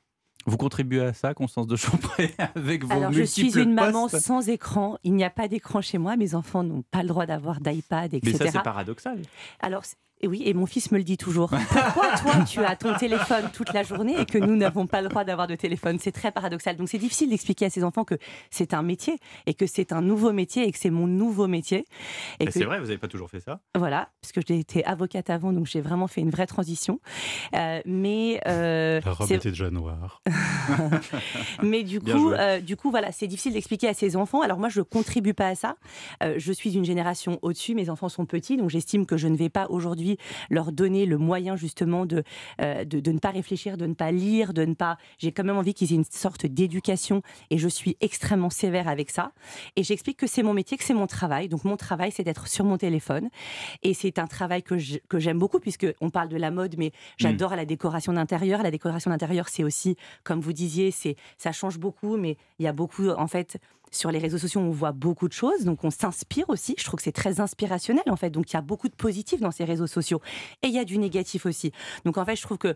Vous 0.46 0.58
contribuez 0.58 1.02
à 1.02 1.14
ça, 1.14 1.34
Constance 1.34 1.68
de 1.68 1.76
Champré, 1.76 2.34
avec 2.56 2.86
vos 2.86 2.94
Alors, 2.94 3.12
je 3.12 3.24
suis 3.24 3.58
une 3.58 3.74
maman 3.74 4.08
sans 4.08 4.48
écran. 4.48 4.98
Il 5.04 5.14
n'y 5.14 5.24
a 5.24 5.30
pas 5.30 5.48
d'écran 5.48 5.82
chez 5.82 5.98
moi. 5.98 6.16
Mes 6.16 6.34
enfants 6.34 6.64
n'ont 6.64 6.84
pas 6.84 7.02
le 7.02 7.10
droit 7.10 7.26
d'avoir 7.26 7.60
d'iPad, 7.60 8.14
etc. 8.14 8.38
Mais 8.40 8.46
ça, 8.46 8.52
c'est 8.52 8.64
paradoxal. 8.64 9.22
Alors, 9.60 9.84
Et 10.22 10.28
oui, 10.28 10.44
et 10.46 10.54
mon 10.54 10.66
fils 10.66 10.92
me 10.92 10.98
le 10.98 11.04
dit 11.04 11.18
toujours. 11.18 11.50
Pourquoi 11.50 12.18
toi, 12.18 12.44
tu 12.46 12.60
as 12.60 12.76
ton 12.76 12.94
téléphone 12.98 13.50
toute 13.54 13.72
la 13.74 13.84
journée 13.84 14.20
et 14.20 14.26
que 14.26 14.38
nous 14.38 14.58
n'avons 14.58 14.86
pas 14.86 15.02
le 15.02 15.08
droit 15.08 15.24
d'avoir 15.24 15.48
de 15.48 15.56
téléphone? 15.56 15.98
C'est 15.98 16.12
très 16.12 16.32
paradoxal. 16.32 16.76
Donc 16.76 16.90
c'est 16.90 16.98
difficile 16.98 17.30
d'expliquer 17.30 17.66
à 17.66 17.70
ces 17.70 17.86
enfants 17.86 18.04
que 18.04 18.16
c'est 18.50 18.74
un 18.74 18.82
métier 18.82 19.18
et 19.46 19.54
que 19.54 19.66
c'est 19.66 19.94
un 19.94 20.02
nouveau 20.02 20.34
métier 20.34 20.68
et 20.68 20.72
que 20.74 20.78
c'est 20.78 20.90
mon 20.90 21.08
nouveau 21.08 21.48
métier. 21.48 21.86
Et 22.42 22.52
C'est 22.52 22.66
vrai, 22.66 22.80
vous 22.80 22.88
n'avez 22.88 22.98
pas 22.98 23.08
toujours 23.08 23.30
fait 23.30 23.40
ça 23.40 23.62
Voilà, 23.78 24.10
puisque 24.22 24.46
j'ai 24.46 24.60
été 24.60 24.84
avocate 24.84 25.30
avant, 25.30 25.54
donc 25.54 25.68
j'ai 25.68 25.80
vraiment 25.80 26.08
fait 26.08 26.20
une 26.20 26.32
vraie 26.32 26.48
transition. 26.48 27.00
Euh, 27.56 27.80
mais 27.86 28.42
euh, 28.46 29.00
la 29.06 29.14
robe 29.14 29.32
était 29.32 29.52
déjà 29.52 29.70
noire. 29.70 30.22
mais 31.64 31.84
du 31.84 32.02
coup, 32.02 32.32
euh, 32.32 32.60
du 32.60 32.76
coup, 32.76 32.92
voilà, 32.92 33.14
c'est 33.14 33.28
difficile 33.28 33.54
d'expliquer 33.54 33.88
à 33.88 33.94
ces 33.94 34.18
enfants. 34.18 34.42
Alors 34.42 34.60
moi, 34.60 34.68
je 34.68 34.80
ne 34.80 34.84
contribue 34.84 35.34
pas 35.34 35.48
à 35.48 35.56
ça. 35.56 35.78
je 36.22 36.52
suis 36.52 36.72
d'une 36.72 36.86
génération 36.86 37.40
au-dessus. 37.42 37.74
Mes 37.74 37.90
enfants 37.90 38.10
sont 38.10 38.26
petits, 38.26 38.58
donc 38.58 38.70
j'estime 38.70 39.06
que 39.06 39.16
je 39.16 39.30
ne 39.30 39.38
vais 39.38 39.50
pas 39.50 39.68
aujourd'hui 39.70 40.09
leur 40.50 40.72
donner 40.72 41.06
le 41.06 41.18
moyen 41.18 41.56
justement 41.56 42.06
euh, 42.62 42.86
de, 42.86 43.00
de, 43.00 43.12
ne 43.12 43.20
pas 43.20 43.32
réfléchir, 43.32 43.78
de 43.78 43.86
ne 43.86 43.94
pas 43.94 44.12
lire, 44.12 44.54
de 44.54 44.66
ne 44.66 44.74
pas... 44.74 44.98
J'ai 45.18 45.32
quand 45.32 45.44
même 45.44 45.58
envie 45.58 45.74
qu'ils 45.74 45.92
aient 45.92 45.98
une 45.98 46.04
sorte 46.04 46.46
d'éducation 46.46 47.22
et 47.50 47.58
je 47.58 47.68
suis 47.68 47.98
extrêmement 48.02 48.50
sévère 48.50 48.88
avec 48.88 49.10
ça. 49.10 49.32
Et 49.76 49.84
j'explique 49.84 50.18
que 50.18 50.28
c'est 50.28 50.44
mon 50.44 50.54
métier, 50.54 50.78
que 50.78 50.84
c'est 50.84 50.94
mon 50.94 51.08
travail. 51.08 51.50
Donc 51.50 51.64
mon 51.64 51.78
travail, 51.78 52.12
c'est 52.12 52.24
d'être 52.24 52.48
sur 52.48 52.66
mon 52.66 52.78
téléphone. 52.78 53.30
Et 53.84 53.94
c'est 53.94 54.20
un 54.20 54.28
travail 54.28 54.64
que 54.64 54.78
j'aime 54.78 55.40
beaucoup 55.40 55.60
puisque 55.60 55.88
on 56.02 56.10
parle 56.10 56.30
de 56.30 56.38
la 56.38 56.52
mode, 56.52 56.76
mais 56.78 56.92
j'adore 57.18 57.56
la 57.56 57.66
décoration 57.66 58.14
d'intérieur. 58.14 58.64
La 58.64 58.72
décoration 58.72 59.12
d'intérieur, 59.12 59.50
c'est 59.50 59.64
aussi, 59.64 59.96
comme 60.24 60.40
vous 60.40 60.54
disiez, 60.54 60.92
c'est 60.92 61.16
ça 61.38 61.52
change 61.52 61.80
beaucoup, 61.80 62.18
mais 62.18 62.38
il 62.60 62.66
y 62.66 62.68
a 62.68 62.74
beaucoup, 62.74 63.10
en 63.10 63.28
fait, 63.28 63.58
sur 63.92 64.12
les 64.12 64.20
réseaux 64.20 64.38
sociaux, 64.38 64.62
on 64.62 64.72
voit 64.72 64.92
beaucoup 64.92 65.28
de 65.28 65.34
choses, 65.34 65.64
donc 65.66 65.84
on 65.84 65.92
s'inspire 65.92 66.50
aussi. 66.50 66.76
Je 66.78 66.84
trouve 66.84 66.98
que 66.98 67.04
c'est 67.04 67.12
très 67.12 67.40
inspirationnel 67.40 68.04
en 68.08 68.16
fait. 68.16 68.30
Donc 68.30 68.52
il 68.52 68.54
y 68.54 68.58
a 68.58 68.62
beaucoup 68.62 68.90
de 68.90 68.96
positif 68.96 69.40
dans 69.40 69.52
ces 69.52 69.64
réseaux 69.64 69.88
sociaux 69.88 70.22
et 70.64 70.68
il 70.68 70.74
y 70.74 70.80
a 70.80 70.86
du 70.86 70.98
négatif 70.98 71.46
aussi. 71.46 71.72
Donc 72.06 72.18
en 72.18 72.26
fait, 72.26 72.36
je 72.36 72.42
trouve 72.42 72.58
que 72.58 72.76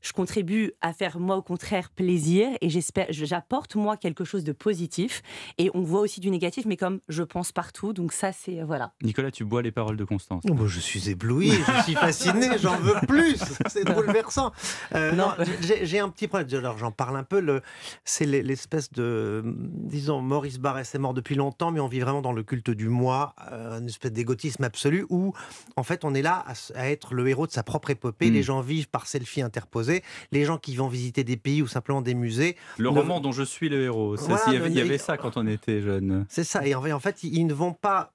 je 0.00 0.12
contribue 0.12 0.72
à 0.80 0.92
faire 0.92 1.18
moi 1.18 1.36
au 1.36 1.42
contraire 1.42 1.90
plaisir 1.90 2.48
et 2.60 2.68
j'espère 2.68 3.06
j'apporte 3.10 3.74
moi 3.74 3.96
quelque 3.96 4.24
chose 4.24 4.44
de 4.44 4.52
positif. 4.52 5.22
Et 5.58 5.70
on 5.74 5.82
voit 5.82 6.00
aussi 6.00 6.20
du 6.20 6.30
négatif 6.30 6.64
mais 6.66 6.76
comme 6.76 7.00
je 7.08 7.22
pense 7.22 7.52
partout 7.52 7.92
donc 7.92 8.12
ça 8.12 8.32
c'est 8.32 8.62
voilà. 8.62 8.92
Nicolas 9.02 9.30
tu 9.30 9.44
bois 9.44 9.62
les 9.62 9.72
paroles 9.72 9.96
de 9.96 10.04
Constance. 10.04 10.44
Oh, 10.48 10.66
je 10.66 10.80
suis 10.80 11.10
ébloui 11.10 11.50
je 11.50 11.82
suis 11.82 11.94
fasciné 11.94 12.58
j'en 12.58 12.76
veux 12.76 12.96
plus 13.06 13.38
c'est 13.68 13.84
bouleversant. 13.84 14.52
Euh, 14.94 15.12
non, 15.12 15.32
j'ai 15.60 15.98
un 15.98 16.08
petit 16.08 16.28
problème. 16.28 16.48
Alors 16.58 16.78
j'en 16.78 16.92
parle 16.92 17.16
un 17.16 17.24
peu 17.24 17.40
le 17.40 17.62
c'est 18.04 18.26
l'espèce 18.26 18.92
de 18.92 19.42
disons 19.56 20.20
Maurice 20.20 20.58
Barrès 20.58 20.94
est 20.94 20.98
mort 20.98 21.14
depuis 21.14 21.34
longtemps 21.34 21.70
mais 21.70 21.80
on 21.80 21.88
vit 21.88 22.00
vraiment 22.00 22.22
dans 22.22 22.32
le 22.32 22.42
culte 22.42 22.70
du 22.70 22.88
moi 22.88 23.34
euh, 23.52 23.78
une 23.78 23.88
espèce 23.88 24.12
d'égotisme 24.12 24.64
absolu 24.64 25.06
où 25.08 25.32
en 25.76 25.82
fait 25.82 26.04
on 26.04 26.14
est 26.14 26.22
là 26.22 26.44
à, 26.74 26.88
être 26.88 27.14
le 27.14 27.28
héros 27.28 27.46
de 27.46 27.52
sa 27.52 27.62
propre 27.62 27.90
épopée. 27.90 28.30
Hmm. 28.30 28.34
les 28.34 28.42
gens 28.42 28.60
vivent 28.60 28.88
par 28.88 29.06
selfie 29.06 29.42
les 30.32 30.44
gens 30.44 30.58
qui 30.58 30.76
vont 30.76 30.88
visiter 30.88 31.24
des 31.24 31.36
pays 31.36 31.62
ou 31.62 31.66
simplement 31.66 32.02
des 32.02 32.14
musées. 32.14 32.56
Le, 32.78 32.88
roman 32.88 33.20
dont 33.20 33.32
je 33.32 33.42
suis 33.42 33.68
le 33.68 33.82
héros. 33.82 34.16
il, 34.48 34.72
y 34.74 34.80
avait, 34.80 34.98
ça 34.98 35.16
quand 35.16 35.36
on 35.36 35.46
était 35.46 35.80
jeune. 35.80 36.26
C'est 36.28 36.44
ça. 36.44 36.66
Et 36.66 36.74
en 36.74 37.00
fait, 37.00 37.22
ils 37.22 37.46
ne 37.46 37.54
vont 37.54 37.72
pas 37.72 38.12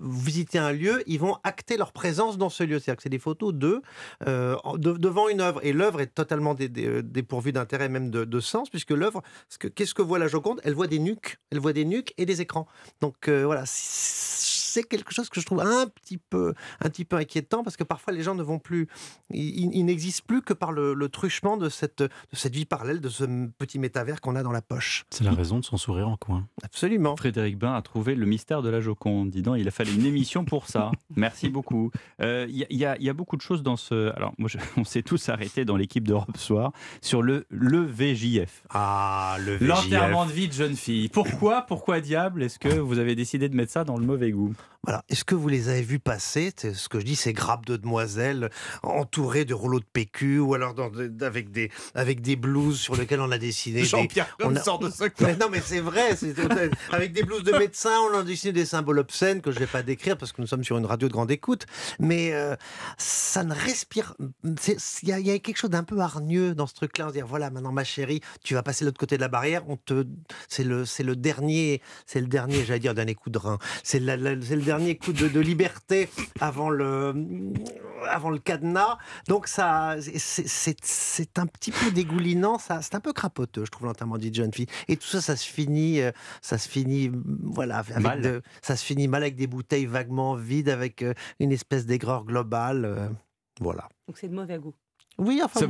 visiter 0.00 0.58
un 0.58 0.72
lieu, 0.72 1.02
ils 1.06 1.18
vont 1.18 1.36
acter 1.44 1.76
leur 1.76 1.92
présence 1.92 2.38
dans 2.38 2.50
ce 2.50 2.64
lieu. 2.64 2.78
C'est-à-dire 2.78 2.96
que 2.96 3.02
c'est 3.02 3.08
des 3.08 3.18
photos 3.18 3.54
d'eux 3.54 3.82
euh, 4.26 4.56
devant 4.76 5.28
une 5.28 5.40
œuvre. 5.40 5.60
Et 5.64 5.72
l'œuvre 5.72 6.00
est 6.00 6.14
totalement 6.14 6.54
dépourvue 6.54 7.52
d'intérêt, 7.52 7.88
même 7.88 8.10
de, 8.10 8.40
sens, 8.40 8.68
puisque 8.70 8.90
l'œuvre, 8.90 9.22
qu'est-ce 9.74 9.94
que 9.94 10.02
voit 10.02 10.18
la 10.18 10.28
Joconde? 10.28 10.60
Elle 10.64 10.74
voit 10.74 10.86
des 10.86 10.98
nuques. 10.98 11.38
Elle 11.50 11.58
voit 11.58 11.72
des 11.72 11.84
nuques 11.84 12.14
et 12.18 12.26
des 12.26 12.40
écrans. 12.40 12.66
Donc 13.00 13.28
euh, 13.28 13.44
voilà 13.44 13.64
c'est 14.76 14.82
quelque 14.82 15.14
chose 15.14 15.30
que 15.30 15.40
je 15.40 15.46
trouve 15.46 15.60
un 15.60 15.86
petit 15.86 16.18
peu, 16.18 16.52
un 16.80 16.90
petit 16.90 17.06
peu 17.06 17.16
inquiétant 17.16 17.62
parce 17.62 17.78
que 17.78 17.84
parfois 17.84 18.12
les 18.12 18.22
gens 18.22 18.34
ne 18.34 18.42
vont 18.42 18.58
plus, 18.58 18.88
ils, 19.30 19.84
n'existent 19.84 20.24
plus 20.26 20.42
que 20.42 20.52
par 20.52 20.70
le, 20.70 21.08
truchement 21.08 21.56
de 21.56 21.70
cette, 21.70 22.02
de 22.02 22.10
cette 22.32 22.54
vie 22.54 22.66
parallèle, 22.66 23.00
de 23.00 23.08
ce 23.08 23.24
petit 23.58 23.78
métavers 23.78 24.20
qu'on 24.20 24.36
a 24.36 24.42
dans 24.42 24.52
la 24.52 24.60
poche. 24.60 25.06
C'est 25.10 25.24
la 25.24 25.32
raison 25.32 25.58
de 25.58 25.64
son 25.64 25.78
sourire 25.78 26.08
en 26.08 26.18
coin. 26.18 26.46
Absolument. 26.62 27.16
Frédéric 27.16 27.56
Bain 27.58 27.74
a 27.74 27.80
trouvé 27.80 28.14
le 28.14 28.26
mystère 28.26 28.60
de 28.60 28.68
la 28.68 28.80
Joconde. 28.80 29.30
Dis 29.30 29.42
donc, 29.42 29.56
il 29.58 29.66
a 29.66 29.70
fallu 29.70 29.94
une 29.94 30.04
émission 30.04 30.44
pour 30.44 30.66
ça. 30.66 30.90
Merci 31.16 31.48
beaucoup. 31.48 31.90
Il 32.18 32.26
euh, 32.26 32.46
y, 32.48 32.84
a 32.84 33.12
beaucoup 33.14 33.36
de 33.36 33.42
choses 33.42 33.62
dans 33.62 33.76
ce. 33.76 34.14
Alors, 34.14 34.34
moi, 34.36 34.50
on 34.76 34.84
s'est 34.84 35.02
tous 35.02 35.28
arrêtés 35.30 35.64
dans 35.64 35.76
l'équipe 35.76 36.06
d'Europe 36.06 36.36
Soir 36.36 36.72
sur 37.00 37.22
le, 37.22 37.46
le 37.48 37.80
VJF. 37.80 38.62
Ah, 38.70 39.36
le 39.40 39.56
VJF. 39.56 39.68
L'enterrement 39.68 40.26
de 40.26 40.32
vie 40.32 40.48
de 40.48 40.52
jeune 40.52 40.76
fille. 40.76 41.08
Pourquoi, 41.08 41.62
pourquoi 41.62 42.00
diable 42.00 42.42
est-ce 42.42 42.58
que 42.58 42.68
vous 42.68 42.98
avez 42.98 43.14
décidé 43.14 43.48
de 43.48 43.56
mettre 43.56 43.72
ça 43.72 43.84
dans 43.84 43.96
le 43.96 44.04
mauvais 44.04 44.32
goût? 44.32 44.54
Voilà. 44.86 45.02
Est-ce 45.08 45.24
que 45.24 45.34
vous 45.34 45.48
les 45.48 45.68
avez 45.68 45.82
vus 45.82 45.98
passer? 45.98 46.52
Ce 46.56 46.88
que 46.88 47.00
je 47.00 47.04
dis, 47.04 47.16
ces 47.16 47.32
grappes 47.32 47.66
de 47.66 47.76
demoiselles 47.76 48.50
entourées 48.84 49.44
de 49.44 49.52
rouleaux 49.52 49.80
de 49.80 49.86
PQ 49.92 50.38
ou 50.38 50.54
alors 50.54 50.76
avec, 51.22 51.50
des, 51.50 51.72
avec 51.96 52.20
des 52.20 52.36
blouses 52.36 52.78
sur 52.78 52.94
lesquelles 52.94 53.20
on 53.20 53.32
a 53.32 53.38
dessiné. 53.38 53.84
Jean-Pierre 53.84 54.36
on 54.44 54.54
sort 54.54 54.78
de 54.78 54.88
ce 54.88 55.04
Non, 55.40 55.48
mais 55.50 55.60
c'est 55.60 55.80
vrai. 55.80 56.16
avec 56.92 57.12
des 57.12 57.24
blouses 57.24 57.42
de 57.42 57.50
médecins, 57.52 57.98
on 58.12 58.16
a 58.16 58.22
dessiné 58.22 58.52
des 58.52 58.64
symboles 58.64 59.00
obscènes 59.00 59.40
que 59.40 59.50
je 59.50 59.56
ne 59.56 59.60
vais 59.64 59.70
pas 59.70 59.82
décrire 59.82 60.16
parce 60.16 60.30
que 60.30 60.40
nous 60.40 60.46
sommes 60.46 60.62
sur 60.62 60.78
une 60.78 60.86
radio 60.86 61.08
de 61.08 61.12
grande 61.12 61.32
écoute. 61.32 61.66
Mais 61.98 62.32
euh, 62.32 62.54
ça 63.36 63.44
ne 63.44 63.52
respire. 63.52 64.14
Il 65.02 65.08
y, 65.08 65.30
a 65.30 65.38
quelque 65.38 65.58
chose 65.58 65.68
d'un 65.68 65.84
peu 65.84 65.98
hargneux 65.98 66.54
dans 66.54 66.66
ce 66.66 66.72
truc-là. 66.72 67.08
On 67.08 67.10
dire 67.10 67.26
voilà, 67.26 67.50
maintenant 67.50 67.70
ma 67.70 67.84
chérie, 67.84 68.22
tu 68.42 68.54
vas 68.54 68.62
passer 68.62 68.84
de 68.84 68.88
l'autre 68.88 68.98
côté 68.98 69.16
de 69.16 69.20
la 69.20 69.28
barrière. 69.28 69.68
On 69.68 69.76
te, 69.76 70.06
c'est 70.48 70.64
le, 70.64 70.86
c'est 70.86 71.02
le 71.02 71.16
dernier, 71.16 71.82
c'est 72.06 72.22
le 72.22 72.28
dernier, 72.28 72.64
j'allais 72.64 72.80
dire 72.80 72.94
dernier 72.94 73.14
coup 73.14 73.28
de 73.28 73.36
rein. 73.36 73.58
C'est 73.82 74.00
le 74.00 74.62
dernier 74.62 74.96
coup 74.96 75.12
de, 75.12 75.38
liberté 75.38 76.08
avant 76.40 76.70
le, 76.70 77.14
avant 78.08 78.30
le 78.30 78.38
cadenas. 78.38 78.96
Donc 79.28 79.48
ça, 79.48 79.96
c'est 80.00 81.38
un 81.38 81.46
petit 81.46 81.72
peu 81.72 81.90
dégoulinant, 81.90 82.58
ça, 82.58 82.80
c'est 82.80 82.94
un 82.94 83.00
peu 83.00 83.12
crapoteux, 83.12 83.66
je 83.66 83.70
trouve 83.70 83.86
l'enterrement 83.86 84.16
d'une 84.16 84.34
jeune 84.34 84.54
fille. 84.54 84.66
Et 84.88 84.96
tout 84.96 85.06
ça, 85.06 85.20
ça 85.20 85.36
se 85.36 85.46
finit, 85.46 86.00
euh, 86.00 86.10
ça 86.40 86.56
se 86.56 86.68
finit, 86.70 87.10
voilà, 87.42 87.84
mal. 88.00 88.40
ça 88.62 88.76
se 88.76 88.84
finit 88.84 89.08
mal 89.08 89.22
avec 89.22 89.36
des 89.36 89.46
bouteilles 89.46 89.86
vaguement 89.86 90.36
vides, 90.36 90.70
avec 90.70 91.02
euh, 91.02 91.12
une 91.38 91.52
espèce 91.52 91.84
d'aigreur 91.84 92.24
globale, 92.24 92.86
euh, 92.86 93.08
voilà. 93.60 93.88
Donc 94.06 94.18
c'est 94.18 94.28
de 94.28 94.34
mauvais 94.34 94.58
goût. 94.58 94.74
Oui, 95.18 95.40
enfin, 95.42 95.60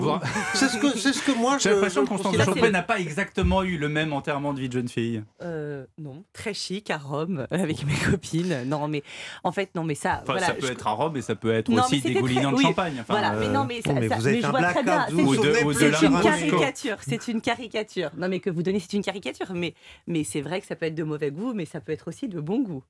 c'est 0.55 0.69
ce 0.69 0.79
que 0.79 0.99
c'est 0.99 1.13
ce 1.13 1.23
que 1.23 1.31
moi. 1.31 1.59
J'ai 1.59 1.71
l'impression 1.71 2.03
que 2.03 2.09
Constance 2.09 2.37
Chopin 2.43 2.71
n'a 2.71 2.83
pas 2.83 2.99
exactement 2.99 3.63
eu 3.63 3.79
le 3.79 3.89
même 3.89 4.13
enterrement 4.13 4.53
de 4.53 4.61
vie 4.61 4.69
de 4.69 4.73
jeune 4.73 4.89
fille. 4.89 5.23
Euh, 5.41 5.87
non, 5.99 6.25
très 6.33 6.53
chic 6.53 6.91
à 6.91 6.99
Rome 6.99 7.47
avec 7.53 7.87
mes 7.87 7.95
copines. 7.95 8.65
Non, 8.65 8.89
mais 8.89 9.05
en 9.45 9.53
fait, 9.53 9.73
non, 9.77 9.85
mais 9.85 9.95
ça. 9.95 10.25
ça 10.27 10.55
peut 10.55 10.71
être 10.71 10.87
à 10.89 10.91
Rome 10.91 11.17
et 11.17 11.23
ça 11.23 11.37
peut 11.37 11.53
être 11.53 11.73
aussi 11.73 12.01
dégoulinant 12.01 12.53
de 12.53 12.61
champagne. 12.61 13.05
voilà, 13.09 13.35
mais 13.35 13.49
non, 13.49 13.65
mais, 13.65 13.83
ça, 13.83 13.93
mais 13.93 14.09
vous 14.09 14.29
êtes 14.29 14.45
un 14.45 14.51
black 14.51 14.79
C'est 15.09 16.07
une 16.07 16.21
caricature. 16.21 16.97
C'est 17.01 17.29
une 17.29 17.41
caricature. 17.41 18.11
Non, 18.17 18.29
mais 18.29 18.41
que 18.41 18.51
vous 18.51 18.65
donnez, 18.65 18.81
c'est 18.81 18.95
une 18.95 19.05
caricature. 19.05 19.53
Mais 19.55 19.75
mais 20.09 20.25
c'est 20.25 20.41
vrai 20.41 20.61
que 20.61 20.67
ça 20.67 20.75
peut 20.75 20.87
être 20.87 20.95
de 20.95 21.05
mauvais 21.05 21.31
goût, 21.31 21.53
mais 21.55 21.67
ça 21.67 21.81
peut 21.81 21.93
être 21.93 22.09
aussi 22.09 22.29
de 22.29 22.41
bon 22.41 22.63
goût. 22.63 22.83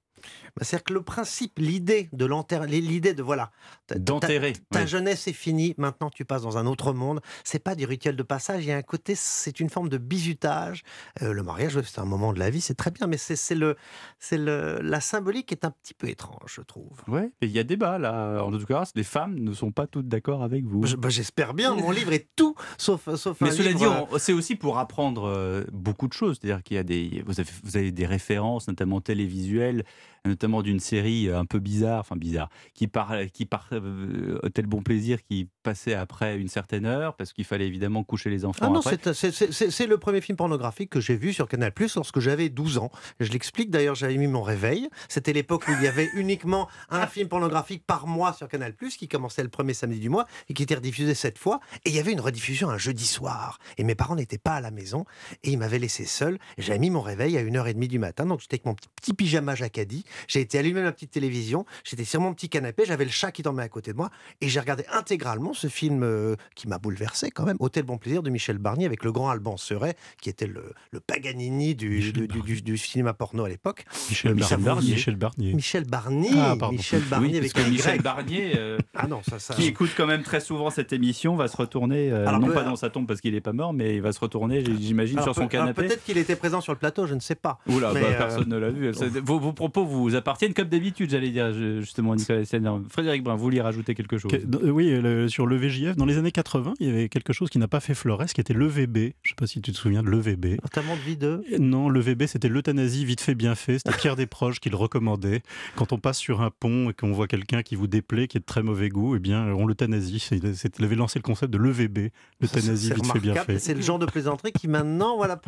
Bah, 0.56 0.62
c'est-à-dire 0.64 0.84
que 0.84 0.94
le 0.94 1.02
principe, 1.02 1.58
l'idée 1.58 2.08
de 2.12 2.24
l'enterrer, 2.24 2.66
l'idée 2.66 3.14
de 3.14 3.22
voilà, 3.22 3.50
d'enterrer. 3.94 4.54
Ta, 4.70 4.86
jeunesse 4.86 5.28
est 5.28 5.32
finie, 5.32 5.74
maintenant 5.78 6.10
tu 6.10 6.24
passes 6.24 6.42
dans 6.42 6.58
un 6.58 6.66
autre 6.66 6.92
monde. 6.92 7.20
C'est 7.44 7.58
pas 7.58 7.74
du 7.74 7.84
rituel 7.84 8.16
de 8.16 8.22
passage, 8.22 8.64
il 8.64 8.68
y 8.68 8.72
a 8.72 8.76
un 8.76 8.82
côté, 8.82 9.14
c'est 9.14 9.60
une 9.60 9.70
forme 9.70 9.88
de 9.88 9.98
bizutage. 9.98 10.82
Euh, 11.22 11.32
le 11.32 11.42
mariage, 11.42 11.80
c'est 11.82 11.98
un 11.98 12.04
moment 12.04 12.32
de 12.32 12.38
la 12.38 12.50
vie, 12.50 12.60
c'est 12.60 12.74
très 12.74 12.90
bien, 12.90 13.06
mais 13.06 13.16
c'est 13.18 13.54
le, 13.54 13.76
c'est 14.18 14.38
le, 14.38 14.80
la 14.82 15.00
symbolique 15.00 15.52
est 15.52 15.64
un 15.64 15.70
petit 15.70 15.94
peu 15.94 16.08
étrange, 16.08 16.54
je 16.54 16.62
trouve. 16.62 17.02
Ouais, 17.08 17.30
et 17.40 17.46
il 17.46 17.52
y 17.52 17.58
a 17.58 17.64
débat 17.64 17.98
là. 17.98 18.42
En 18.42 18.50
tout 18.50 18.64
cas, 18.64 18.84
les 18.94 19.04
femmes 19.04 19.38
ne 19.38 19.52
sont 19.52 19.72
pas 19.72 19.86
toutes 19.86 20.08
d'accord 20.08 20.42
avec 20.42 20.64
vous. 20.64 20.84
Bah, 20.96 21.08
j'espère 21.08 21.54
bien. 21.54 21.74
Mon 21.74 21.90
livre 21.90 22.12
est 22.12 22.28
tout 22.36 22.54
sauf 22.78 23.14
sauf. 23.14 23.40
Mais 23.40 23.50
cela 23.50 23.72
dit, 23.72 23.84
c'est 24.18 24.32
aussi 24.32 24.56
pour 24.56 24.78
apprendre 24.78 25.28
euh, 25.28 25.64
beaucoup 25.72 26.08
de 26.08 26.12
choses. 26.12 26.38
C'est-à-dire 26.40 26.62
qu'il 26.62 26.76
y 26.76 26.80
a 26.80 26.82
des, 26.82 27.22
vous 27.26 27.40
avez, 27.40 27.50
vous 27.62 27.76
avez 27.76 27.92
des 27.92 28.06
références, 28.06 28.68
notamment 28.68 29.00
télévisuelles 29.00 29.84
notamment 30.24 30.62
d'une 30.62 30.80
série 30.80 31.28
euh, 31.28 31.38
un 31.38 31.44
peu 31.44 31.58
bizarre, 31.58 32.00
enfin 32.00 32.16
bizarre, 32.16 32.48
qui 32.74 32.86
part, 32.86 33.14
qui 33.32 33.46
part 33.46 33.68
euh, 33.72 34.38
tel 34.54 34.66
bon 34.66 34.82
plaisir, 34.82 35.22
qui 35.22 35.48
passait 35.66 35.94
après 35.94 36.36
une 36.36 36.48
certaine 36.48 36.86
heure, 36.86 37.14
parce 37.16 37.32
qu'il 37.32 37.44
fallait 37.44 37.66
évidemment 37.66 38.04
coucher 38.04 38.30
les 38.30 38.44
enfants. 38.44 38.66
Ah 38.66 38.70
non, 38.70 38.80
c'est 38.82 39.86
le 39.86 39.98
premier 39.98 40.20
film 40.20 40.36
pornographique 40.36 40.90
que 40.90 41.00
j'ai 41.00 41.16
vu 41.16 41.32
sur 41.32 41.48
Canal 41.48 41.72
Plus 41.72 41.96
lorsque 41.96 42.20
j'avais 42.20 42.48
12 42.48 42.78
ans. 42.78 42.90
Je 43.18 43.32
l'explique 43.32 43.70
d'ailleurs, 43.70 43.96
j'avais 43.96 44.16
mis 44.16 44.28
mon 44.28 44.42
réveil. 44.42 44.88
C'était 45.08 45.32
l'époque 45.32 45.66
où 45.66 45.72
il 45.72 45.82
y 45.82 45.88
avait 45.88 46.08
uniquement 46.14 46.68
un 46.88 47.08
film 47.08 47.28
pornographique 47.28 47.84
par 47.84 48.06
mois 48.06 48.32
sur 48.32 48.48
Canal 48.48 48.74
Plus, 48.74 48.96
qui 48.96 49.08
commençait 49.08 49.42
le 49.42 49.48
premier 49.48 49.74
samedi 49.74 49.98
du 49.98 50.08
mois 50.08 50.26
et 50.48 50.54
qui 50.54 50.62
était 50.62 50.76
rediffusé 50.76 51.14
cette 51.14 51.38
fois. 51.38 51.58
Et 51.84 51.90
il 51.90 51.96
y 51.96 51.98
avait 51.98 52.12
une 52.12 52.20
rediffusion 52.20 52.70
un 52.70 52.78
jeudi 52.78 53.06
soir. 53.06 53.58
Et 53.76 53.82
mes 53.82 53.96
parents 53.96 54.14
n'étaient 54.14 54.38
pas 54.38 54.54
à 54.54 54.60
la 54.60 54.70
maison 54.70 55.04
et 55.42 55.50
ils 55.50 55.58
m'avaient 55.58 55.80
laissé 55.80 56.04
seul. 56.04 56.38
J'avais 56.58 56.78
mis 56.78 56.90
mon 56.90 57.00
réveil 57.00 57.36
à 57.36 57.42
1h30 57.42 57.88
du 57.88 57.98
matin, 57.98 58.26
donc 58.26 58.40
j'étais 58.40 58.54
avec 58.54 58.66
mon 58.66 58.74
petit, 58.74 58.88
petit 58.94 59.14
pyjama 59.14 59.54
jacadi 59.54 60.04
j'ai 60.28 60.40
été 60.40 60.58
allumé 60.58 60.82
ma 60.82 60.92
petite 60.92 61.10
télévision, 61.10 61.64
j'étais 61.84 62.04
sur 62.04 62.20
mon 62.20 62.34
petit 62.34 62.48
canapé, 62.48 62.84
j'avais 62.86 63.04
le 63.04 63.10
chat 63.10 63.32
qui 63.32 63.42
dormait 63.42 63.62
à 63.62 63.68
côté 63.68 63.92
de 63.92 63.96
moi, 63.96 64.10
et 64.40 64.48
j'ai 64.48 64.60
regardé 64.60 64.84
intégralement 64.92 65.54
ce 65.56 65.68
film 65.68 66.36
qui 66.54 66.68
m'a 66.68 66.78
bouleversé 66.78 67.30
quand 67.30 67.44
même, 67.44 67.56
Hôtel 67.60 67.84
Bon 67.84 67.98
Plaisir 67.98 68.22
de 68.22 68.30
Michel 68.30 68.58
Barnier 68.58 68.86
avec 68.86 69.04
le 69.04 69.12
grand 69.12 69.30
Alban 69.30 69.56
Seret, 69.56 69.96
qui 70.20 70.28
était 70.28 70.46
le, 70.46 70.72
le 70.92 71.00
Paganini 71.00 71.74
du, 71.74 72.12
du, 72.12 72.78
cinéma 72.78 73.14
porno 73.14 73.44
à 73.44 73.48
l'époque. 73.48 73.84
Michel, 74.08 74.34
Barnier. 74.34 74.92
Michel 74.92 75.16
Barnier. 75.16 75.54
Michel 75.54 75.84
Barnier. 75.84 76.30
Ah, 76.36 76.56
Michel 76.70 77.02
Barnier 77.02 77.38
avec 77.38 77.56
Michel 77.68 78.02
Barnier, 78.02 78.52
ah 78.94 79.06
non, 79.06 79.20
ça, 79.28 79.38
ça... 79.38 79.54
qui 79.54 79.66
écoute 79.66 79.90
quand 79.96 80.06
même 80.06 80.22
très 80.22 80.40
souvent 80.40 80.70
cette 80.70 80.92
émission, 80.92 81.36
va 81.36 81.48
se 81.48 81.56
retourner, 81.56 82.10
non 82.10 82.48
pas 82.48 82.62
dans 82.62 82.76
sa 82.76 82.90
tombe 82.90 83.06
parce 83.06 83.20
qu'il 83.20 83.34
n'est 83.34 83.40
pas 83.40 83.52
mort, 83.52 83.72
mais 83.72 83.96
il 83.96 84.02
va 84.02 84.12
se 84.12 84.20
retourner, 84.20 84.64
j'imagine, 84.80 85.20
sur 85.22 85.34
son 85.34 85.48
canapé. 85.48 85.86
Peut-être 85.86 86.04
qu'il 86.04 86.18
était 86.18 86.36
présent 86.36 86.60
sur 86.60 86.72
le 86.72 86.78
plateau, 86.78 87.06
je 87.06 87.14
ne 87.14 87.20
sais 87.20 87.34
pas. 87.34 87.58
Oula, 87.68 87.92
bah, 87.92 88.00
personne 88.18 88.48
ne 88.48 88.56
l'a 88.56 88.70
vu. 88.70 88.90
Vos, 89.24 89.38
vos, 89.38 89.52
propos 89.52 89.84
vous 89.84 90.14
appartiennent 90.14 90.54
comme 90.54 90.68
d'habitude, 90.68 91.10
j'allais 91.10 91.30
dire, 91.30 91.52
justement, 91.80 92.14
Nicolas 92.14 92.42
Frédéric 92.88 93.22
Brun, 93.22 93.36
vous 93.36 93.42
vouliez 93.42 93.60
rajouter 93.60 93.94
quelque 93.94 94.18
chose 94.18 94.30
Oui, 94.62 94.94
sur 95.28 95.45
le 95.46 95.56
VJF, 95.56 95.96
dans 95.96 96.04
les 96.04 96.18
années 96.18 96.32
80, 96.32 96.74
il 96.80 96.86
y 96.86 96.90
avait 96.90 97.08
quelque 97.08 97.32
chose 97.32 97.50
qui 97.50 97.58
n'a 97.58 97.68
pas 97.68 97.80
fait 97.80 97.94
Flores, 97.94 98.26
qui 98.26 98.40
était 98.40 98.54
l'EVB. 98.54 98.96
Je 98.96 99.00
ne 99.00 99.10
sais 99.28 99.34
pas 99.36 99.46
si 99.46 99.60
tu 99.60 99.72
te 99.72 99.76
souviens 99.76 100.02
de 100.02 100.10
l'EVB. 100.10 100.60
Notamment 100.62 100.96
de 100.96 101.00
vie 101.00 101.16
de 101.16 101.42
Non, 101.58 101.88
l'EVB, 101.88 102.26
c'était 102.26 102.48
l'euthanasie 102.48 103.04
vite 103.04 103.20
fait, 103.20 103.34
bien 103.34 103.54
fait. 103.54 103.78
C'était 103.78 103.96
Pierre 103.96 104.16
Desproges 104.16 104.60
qui 104.60 104.70
le 104.70 104.76
recommandait. 104.76 105.42
Quand 105.76 105.92
on 105.92 105.98
passe 105.98 106.18
sur 106.18 106.42
un 106.42 106.50
pont 106.50 106.90
et 106.90 106.94
qu'on 106.94 107.12
voit 107.12 107.26
quelqu'un 107.26 107.62
qui 107.62 107.76
vous 107.76 107.86
déplaît, 107.86 108.28
qui 108.28 108.36
est 108.36 108.40
de 108.40 108.44
très 108.44 108.62
mauvais 108.62 108.88
goût, 108.88 109.16
eh 109.16 109.18
bien, 109.18 109.46
on 109.54 109.66
l'euthanasie. 109.66 110.26
Il 110.32 110.84
avait 110.84 110.96
lancé 110.96 111.18
le 111.18 111.22
concept 111.22 111.52
de 111.52 111.58
l'EVB, 111.58 112.10
l'euthanasie 112.40 112.92
vite 112.92 113.06
fait, 113.06 113.20
bien 113.20 113.34
fait. 113.34 113.58
C'est 113.58 113.74
le 113.74 113.82
genre 113.82 113.98
de 113.98 114.06
plaisanterie 114.06 114.52
qui 114.52 114.68
maintenant 114.68 115.16
voilà, 115.16 115.40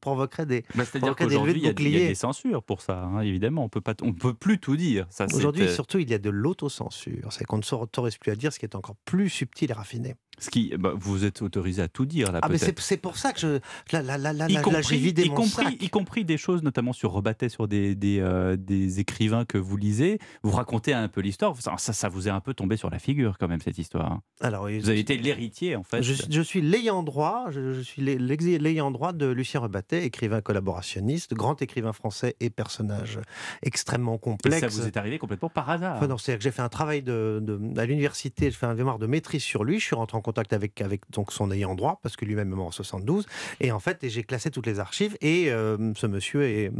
provoquerait 0.00 0.46
des. 0.46 0.64
Bah, 0.74 0.84
C'est-à-dire 0.84 1.16
qu'aujourd'hui, 1.16 1.54
il 1.56 1.64
y, 1.64 1.68
a 1.68 1.72
des 2.08 2.14
censures 2.14 2.62
pour 2.62 2.80
ça, 2.80 3.02
hein, 3.02 3.20
évidemment. 3.20 3.64
On 3.64 3.68
peut 3.68 3.80
pas, 3.80 3.94
on 4.02 4.12
peut 4.12 4.34
plus 4.34 4.58
tout 4.58 4.76
dire. 4.76 5.06
Aujourd'hui, 5.34 5.68
surtout, 5.68 5.98
il 5.98 6.10
y 6.10 6.14
a 6.14 6.18
de 6.18 6.30
l'autocensure. 6.30 7.32
C'est 7.32 7.44
qu'on 7.44 7.58
ne 7.58 7.62
s'autorise 7.62 8.16
plus 8.16 8.32
à 8.32 8.36
dire 8.36 8.52
ce 8.52 8.58
qui 8.58 8.66
est 8.66 8.74
encore 8.74 8.96
plus 9.04 9.28
subtil 9.30 9.70
et 9.70 9.74
raffiné. 9.74 10.14
Ce 10.40 10.50
qui, 10.50 10.72
bah, 10.78 10.92
vous 10.96 11.24
êtes 11.24 11.42
autorisé 11.42 11.82
à 11.82 11.88
tout 11.88 12.06
dire 12.06 12.32
là. 12.32 12.40
Ah, 12.42 12.48
mais 12.48 12.58
c'est 12.58 12.96
pour 12.96 13.16
ça 13.16 13.32
que 13.32 13.40
je, 13.40 13.58
là, 13.92 14.02
là, 14.02 14.32
là, 14.32 14.48
y 14.48 14.56
compris, 14.56 14.98
vidé 14.98 15.24
y 15.24 15.28
mon 15.28 15.34
compris, 15.34 15.64
sac. 15.64 15.82
y 15.82 15.88
compris 15.90 16.24
des 16.24 16.36
choses, 16.36 16.62
notamment 16.62 16.92
sur 16.92 17.12
Rebattet, 17.12 17.48
sur 17.48 17.68
des, 17.68 17.94
des, 17.94 18.20
euh, 18.20 18.56
des, 18.56 19.00
écrivains 19.00 19.44
que 19.44 19.58
vous 19.58 19.76
lisez. 19.76 20.18
Vous 20.42 20.50
racontez 20.50 20.92
un 20.92 21.08
peu 21.08 21.20
l'histoire. 21.20 21.54
Ça, 21.60 21.92
ça, 21.92 22.08
vous 22.08 22.28
est 22.28 22.30
un 22.30 22.40
peu 22.40 22.54
tombé 22.54 22.76
sur 22.76 22.90
la 22.90 22.98
figure 22.98 23.36
quand 23.38 23.48
même 23.48 23.60
cette 23.60 23.78
histoire. 23.78 24.12
Hein. 24.12 24.22
Alors, 24.40 24.68
vous 24.68 24.88
avez 24.88 25.00
été 25.00 25.16
l'héritier 25.16 25.76
en 25.76 25.82
fait. 25.82 26.02
Je, 26.02 26.14
je 26.28 26.40
suis 26.40 26.60
l'ayant 26.60 27.02
droit. 27.02 27.46
Je, 27.50 27.72
je 27.72 27.80
suis 27.80 28.02
l'ayant 28.02 28.90
droit 28.90 29.12
de 29.12 29.26
Lucien 29.26 29.60
Rebattet, 29.60 30.04
écrivain 30.04 30.40
collaborationniste, 30.40 31.34
grand 31.34 31.60
écrivain 31.62 31.92
français 31.92 32.36
et 32.40 32.50
personnage 32.50 33.18
extrêmement 33.62 34.18
complexe. 34.18 34.56
Et 34.56 34.60
ça 34.60 34.68
vous 34.68 34.86
est 34.86 34.96
arrivé 34.96 35.18
complètement 35.18 35.48
par 35.48 35.68
hasard. 35.70 35.96
Enfin, 35.96 36.06
non, 36.06 36.18
c'est-à-dire 36.18 36.38
que 36.38 36.44
j'ai 36.44 36.50
fait 36.50 36.62
un 36.62 36.68
travail 36.68 37.02
de, 37.02 37.40
de 37.42 37.78
à 37.78 37.86
l'université. 37.86 38.50
Je 38.50 38.56
fais 38.56 38.66
un 38.66 38.74
mémoire 38.74 38.98
de 38.98 39.06
maîtrise 39.06 39.42
sur 39.42 39.64
lui. 39.64 39.80
Je 39.80 39.84
suis 39.84 39.96
rentré 39.96 40.16
en 40.16 40.20
contact 40.28 40.52
avec 40.52 40.80
avec 40.82 41.02
donc 41.10 41.32
son 41.32 41.50
ayant 41.50 41.74
droit, 41.74 42.00
parce 42.02 42.16
que 42.16 42.24
lui-même 42.26 42.52
est 42.52 42.56
mort 42.56 42.66
en 42.66 42.70
72. 42.70 43.26
Et 43.60 43.72
en 43.72 43.80
fait, 43.80 43.98
j'ai 44.02 44.22
classé 44.24 44.50
toutes 44.50 44.66
les 44.66 44.78
archives. 44.78 45.16
Et 45.20 45.50
euh, 45.50 45.94
ce 45.96 46.06
monsieur 46.06 46.42
est, 46.42 46.70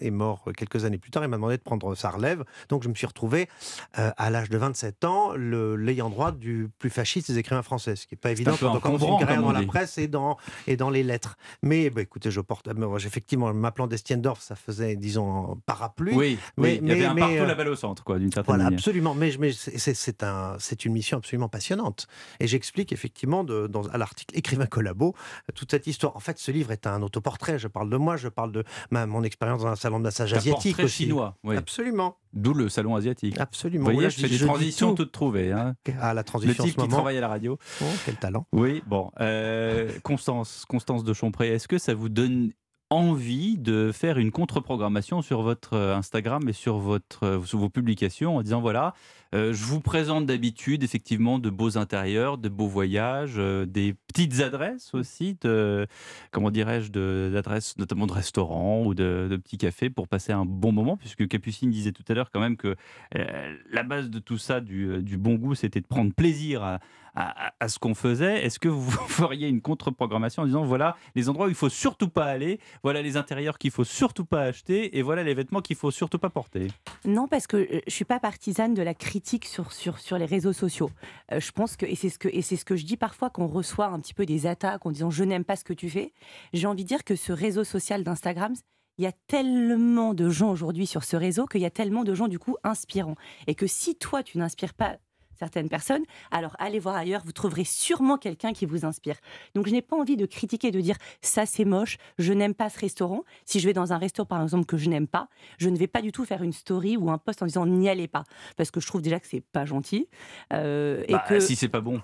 est, 0.00 0.10
mort 0.10 0.48
quelques 0.56 0.84
années 0.86 0.98
plus 0.98 1.10
tard. 1.10 1.22
Il 1.24 1.28
m'a 1.28 1.36
demandé 1.36 1.58
de 1.58 1.62
prendre 1.62 1.94
sa 1.94 2.10
relève. 2.10 2.44
Donc 2.70 2.82
je 2.84 2.88
me 2.88 2.94
suis 2.94 3.06
retrouvé 3.06 3.48
euh, 3.98 4.10
à 4.16 4.30
l'âge 4.30 4.48
de 4.48 4.56
27 4.56 5.04
ans, 5.04 5.34
l'ayant 5.34 6.08
droit 6.08 6.32
du 6.32 6.68
plus 6.78 6.90
fasciste 6.90 7.30
des 7.30 7.38
écrivains 7.38 7.62
français. 7.62 7.96
Ce 7.96 8.06
qui 8.06 8.14
n'est 8.14 8.20
pas 8.20 8.30
évident 8.30 8.54
quand 8.58 8.74
on 8.74 8.80
commence 8.80 9.02
une 9.02 9.18
carrière 9.18 9.42
dans 9.42 9.52
la 9.52 9.62
presse 9.64 9.98
et 9.98 10.08
dans, 10.08 10.38
et 10.66 10.76
dans 10.76 10.90
les 10.90 11.02
lettres. 11.02 11.36
Mais 11.62 11.90
bah, 11.90 12.00
écoutez, 12.02 12.30
je 12.30 12.40
porte. 12.40 12.68
Effectivement, 13.04 13.52
m'appelant 13.52 13.86
d'Estiendorf, 13.86 14.40
ça 14.40 14.56
faisait, 14.56 14.96
disons, 14.96 15.60
parapluie. 15.66 16.14
Oui, 16.14 16.38
mais, 16.56 16.76
il 16.76 16.88
y 16.88 16.92
avait 16.92 17.04
un 17.04 17.14
partout 17.14 17.34
euh, 17.34 17.46
la 17.46 17.54
balle 17.54 17.68
au 17.68 17.76
centre, 17.76 18.04
quoi, 18.04 18.18
d'une 18.18 18.32
certaine 18.32 18.56
voilà, 18.56 18.74
Absolument. 18.74 19.14
Mais, 19.14 19.32
mais 19.38 19.52
c'est 19.52 20.22
un, 20.22 20.56
une 20.84 20.92
mission 20.92 21.18
absolument 21.18 21.48
passionnante. 21.48 22.06
Et 22.40 22.46
j'explique 22.46 22.85
effectivement 22.92 23.44
de, 23.44 23.66
dans, 23.66 23.86
à 23.88 23.98
l'article 23.98 24.36
Écrivain 24.36 24.66
collabo, 24.66 25.14
toute 25.54 25.70
cette 25.70 25.86
histoire. 25.86 26.16
En 26.16 26.20
fait, 26.20 26.38
ce 26.38 26.50
livre 26.50 26.72
est 26.72 26.86
un 26.86 27.02
autoportrait. 27.02 27.58
Je 27.58 27.68
parle 27.68 27.90
de 27.90 27.96
moi, 27.96 28.16
je 28.16 28.28
parle 28.28 28.52
de 28.52 28.64
ma, 28.90 29.06
mon 29.06 29.22
expérience 29.22 29.62
dans 29.62 29.68
un 29.68 29.76
salon 29.76 29.98
de 29.98 30.04
massage 30.04 30.32
asiatique 30.32 30.78
aussi. 30.80 31.04
chinois, 31.04 31.36
oui. 31.44 31.56
Absolument. 31.56 32.16
D'où 32.32 32.52
le 32.52 32.68
salon 32.68 32.96
asiatique. 32.96 33.38
Absolument. 33.38 33.86
Vous 33.86 33.94
voyez, 33.94 34.10
je 34.10 34.20
fais 34.20 34.28
des 34.28 34.38
transitions 34.38 34.94
toutes 34.94 35.12
trouvées. 35.12 35.52
Hein. 35.52 35.74
Ah, 36.00 36.12
la 36.12 36.22
transition 36.22 36.64
Le 36.64 36.70
type 36.70 36.80
qui 36.80 36.88
travaille 36.88 37.16
à 37.16 37.20
la 37.20 37.28
radio. 37.28 37.58
Oh, 37.80 37.84
quel 38.04 38.16
talent. 38.16 38.46
Oui, 38.52 38.82
bon. 38.86 39.10
Euh, 39.20 39.90
Constance, 40.02 40.64
Constance 40.68 41.02
de 41.02 41.14
Chompré, 41.14 41.48
est-ce 41.48 41.66
que 41.66 41.78
ça 41.78 41.94
vous 41.94 42.08
donne 42.08 42.52
envie 42.90 43.58
de 43.58 43.90
faire 43.92 44.18
une 44.18 44.30
contre-programmation 44.30 45.20
sur 45.20 45.42
votre 45.42 45.74
euh, 45.74 45.96
Instagram 45.96 46.48
et 46.48 46.52
sur, 46.52 46.78
votre, 46.78 47.24
euh, 47.24 47.42
sur 47.42 47.58
vos 47.58 47.68
publications 47.68 48.36
en 48.36 48.42
disant 48.42 48.60
voilà, 48.60 48.94
euh, 49.34 49.52
je 49.52 49.64
vous 49.64 49.80
présente 49.80 50.26
d'habitude 50.26 50.84
effectivement 50.84 51.40
de 51.40 51.50
beaux 51.50 51.78
intérieurs, 51.78 52.38
de 52.38 52.48
beaux 52.48 52.68
voyages, 52.68 53.36
des 53.66 53.94
petites 54.06 54.40
adresses 54.40 54.94
aussi, 54.94 55.36
de, 55.40 55.88
comment 56.30 56.52
dirais-je, 56.52 56.92
d'adresses 57.32 57.76
notamment 57.76 58.06
de 58.06 58.12
restaurants 58.12 58.84
ou 58.84 58.94
de, 58.94 59.26
de, 59.28 59.36
petits 59.36 59.58
cafés 59.58 59.90
pour 59.90 60.06
passer 60.06 60.32
un 60.32 60.44
bon 60.44 60.70
moment, 60.70 60.96
puisque 60.96 61.26
Capucine 61.26 61.70
disait 61.70 61.92
tout 61.92 62.04
à 62.08 62.14
l'heure 62.14 62.30
quand 62.30 62.40
même 62.40 62.56
que 62.56 62.76
la 63.12 63.82
base 63.82 64.10
de 64.10 64.20
tout 64.20 64.38
ça, 64.38 64.60
du, 64.60 65.02
du 65.02 65.18
bon 65.18 65.34
goût, 65.34 65.56
c'était 65.56 65.80
de 65.80 65.86
prendre 65.86 66.12
plaisir 66.14 66.62
à, 66.62 66.78
à, 67.16 67.68
ce 67.68 67.78
qu'on 67.78 67.94
faisait. 67.94 68.44
Est-ce 68.44 68.58
que 68.58 68.68
vous 68.68 68.90
feriez 69.08 69.48
une 69.48 69.60
contre-programmation 69.60 70.42
en 70.42 70.46
disant 70.46 70.64
voilà 70.64 70.96
les 71.14 71.28
endroits 71.28 71.46
où 71.46 71.48
il 71.48 71.54
faut 71.54 71.68
surtout 71.68 72.08
pas 72.08 72.26
aller, 72.26 72.60
voilà 72.82 73.02
les 73.02 73.16
intérieurs 73.16 73.58
qu'il 73.58 73.70
faut 73.70 73.84
surtout 73.84 74.24
pas 74.24 74.42
acheter 74.42 74.98
et 74.98 75.02
voilà 75.02 75.22
les 75.22 75.34
vêtements 75.34 75.60
qu'il 75.60 75.76
faut 75.76 75.90
surtout 75.90 76.18
pas 76.18 76.30
porter? 76.30 76.68
Non, 77.04 77.26
parce 77.26 77.46
que 77.46 77.56
euh, 77.56 77.80
je 77.86 77.92
suis 77.92 78.04
pas 78.04 78.20
partisane 78.20 78.74
de 78.74 78.82
la 78.82 78.94
critique 78.94 79.46
sur, 79.46 79.72
sur, 79.72 79.98
sur 79.98 80.18
les 80.18 80.26
réseaux 80.26 80.52
sociaux. 80.52 80.90
Euh, 81.32 81.40
je 81.40 81.52
pense 81.52 81.76
que, 81.76 81.86
et 81.86 81.94
c'est 81.94 82.10
ce 82.10 82.18
que, 82.18 82.28
et 82.28 82.42
c'est 82.42 82.56
ce 82.56 82.64
que 82.64 82.76
je 82.76 82.84
dis 82.84 82.96
parfois 82.96 83.30
qu'on 83.30 83.46
reçoit 83.46 83.86
un 83.86 83.98
petit 84.00 84.14
peu 84.14 84.26
des 84.26 84.46
attaques 84.46 84.84
en 84.84 84.90
disant 84.90 85.10
je 85.10 85.24
n'aime 85.24 85.44
pas 85.44 85.56
ce 85.56 85.64
que 85.64 85.72
tu 85.72 85.88
fais. 85.88 86.12
J'ai 86.52 86.66
envie 86.66 86.84
de 86.84 86.88
dire 86.88 87.04
que 87.04 87.16
ce 87.16 87.32
réseau 87.32 87.64
social 87.64 88.04
d'Instagram, 88.04 88.54
il 88.98 89.04
y 89.04 89.06
a 89.06 89.12
tellement 89.26 90.14
de 90.14 90.28
gens 90.30 90.50
aujourd'hui 90.50 90.86
sur 90.86 91.04
ce 91.04 91.16
réseau 91.16 91.46
qu'il 91.46 91.60
y 91.60 91.66
a 91.66 91.70
tellement 91.70 92.04
de 92.04 92.14
gens 92.14 92.28
du 92.28 92.38
coup 92.38 92.56
inspirants. 92.64 93.16
Et 93.46 93.54
que 93.54 93.66
si 93.66 93.96
toi, 93.96 94.22
tu 94.22 94.38
n'inspires 94.38 94.74
pas 94.74 94.96
certaines 95.38 95.68
personnes, 95.68 96.02
alors 96.30 96.56
allez 96.58 96.78
voir 96.78 96.96
ailleurs, 96.96 97.22
vous 97.24 97.32
trouverez 97.32 97.64
sûrement 97.64 98.18
quelqu'un 98.18 98.52
qui 98.52 98.66
vous 98.66 98.84
inspire. 98.84 99.16
Donc 99.54 99.66
je 99.66 99.72
n'ai 99.72 99.82
pas 99.82 99.96
envie 99.96 100.16
de 100.16 100.26
critiquer, 100.26 100.70
de 100.70 100.80
dire 100.80 100.96
ça 101.20 101.46
c'est 101.46 101.64
moche, 101.64 101.98
je 102.18 102.32
n'aime 102.32 102.54
pas 102.54 102.68
ce 102.68 102.78
restaurant. 102.78 103.24
Si 103.44 103.60
je 103.60 103.66
vais 103.66 103.72
dans 103.72 103.92
un 103.92 103.98
restaurant 103.98 104.26
par 104.26 104.42
exemple 104.42 104.66
que 104.66 104.76
je 104.76 104.88
n'aime 104.88 105.06
pas, 105.06 105.28
je 105.58 105.68
ne 105.68 105.76
vais 105.76 105.86
pas 105.86 106.02
du 106.02 106.12
tout 106.12 106.24
faire 106.24 106.42
une 106.42 106.52
story 106.52 106.96
ou 106.96 107.10
un 107.10 107.18
post 107.18 107.42
en 107.42 107.46
disant 107.46 107.66
n'y 107.66 107.88
allez 107.88 108.08
pas, 108.08 108.24
parce 108.56 108.70
que 108.70 108.80
je 108.80 108.86
trouve 108.86 109.02
déjà 109.02 109.20
que 109.20 109.26
c'est 109.26 109.40
pas 109.40 109.64
gentil. 109.64 110.08
Euh, 110.52 111.04
et 111.08 111.12
bah, 111.12 111.24
que 111.28 111.40
si 111.40 111.56
c'est 111.56 111.68
pas 111.68 111.80
bon 111.80 112.00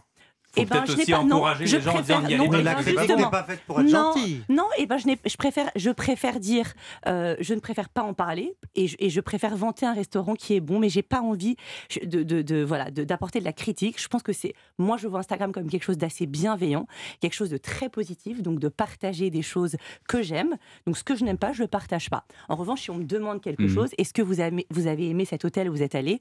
faut 0.55 0.61
eh 0.62 0.67
ben, 0.67 0.83
peut-être 0.83 1.01
aussi 1.01 1.15
encourager 1.15 1.65
les 1.65 1.81
gens 1.81 1.97
en 1.97 2.01
disant 2.01 2.23
n'y 2.23 2.35
allez 2.35 2.49
pas. 2.49 2.62
La 2.62 2.75
critique 2.75 3.17
n'est 3.17 3.31
pas 3.31 3.45
faite 3.45 3.61
pour 3.67 3.81
être 3.81 3.91
non. 3.91 4.15
Non, 4.49 4.67
et 4.77 4.83
eh 4.83 4.87
ben, 4.87 4.99
je, 4.99 5.09
je, 5.25 5.37
préfère, 5.37 5.71
je 5.77 5.91
préfère 5.91 6.41
dire, 6.41 6.73
euh, 7.07 7.37
je 7.41 7.55
ne 7.55 7.61
préfère 7.61 7.88
pas 7.88 8.03
en 8.03 8.12
parler, 8.12 8.55
et 8.75 8.87
je, 8.87 8.97
et 8.99 9.09
je, 9.09 9.21
préfère 9.21 9.57
vanter 9.57 9.87
un 9.87 9.95
restaurant 9.95 10.35
qui 10.35 10.55
est 10.55 10.61
bon, 10.61 10.79
mais 10.79 10.91
j'ai 10.91 11.03
pas 11.03 11.21
envie 11.21 11.57
de, 12.03 12.23
de, 12.23 12.43
de 12.43 12.62
voilà 12.62 12.91
d'apporter 12.91 13.41
de, 13.41 13.45
la 13.45 13.53
critique. 13.53 14.01
Je 14.01 14.09
pense 14.09 14.23
que 14.23 14.33
c'est, 14.33 14.55
moi, 14.79 14.97
je 14.97 15.09
vois 15.09 15.21
Instagram 15.21 15.53
comme 15.53 15.71
quelque 15.71 15.85
chose 15.85 15.99
d'assez 15.99 16.27
bienveillant, 16.27 16.87
quelque 17.21 17.35
chose 17.35 17.51
de 17.51 17.57
très 17.57 17.88
positif, 17.88 18.43
donc 18.43 18.59
de 18.59 18.69
partager 18.69 19.31
des 19.31 19.43
choses 19.43 19.77
que 20.09 20.23
j'aime. 20.23 20.57
Donc 20.87 20.99
ce 20.99 21.05
que 21.05 21.17
je 21.17 21.25
n'aime 21.25 21.38
pas, 21.38 21.53
je 21.53 21.62
le 21.62 21.69
partage 21.69 22.11
pas. 22.11 22.25
En 22.49 22.57
revanche, 22.57 22.83
si 22.83 22.91
on 22.91 22.97
me 22.97 23.05
demande 23.05 23.41
quelque 23.41 23.65
mmh. 23.65 23.75
chose, 23.75 23.91
est-ce 23.97 24.12
que 24.12 24.23
vous 24.23 24.41
avez, 24.41 24.67
vous 24.71 24.87
avez 24.87 25.09
aimé 25.09 25.25
cet 25.25 25.45
hôtel 25.45 25.71
où 25.71 25.73
vous 25.73 25.83
êtes 25.83 25.95
allé? 25.95 26.21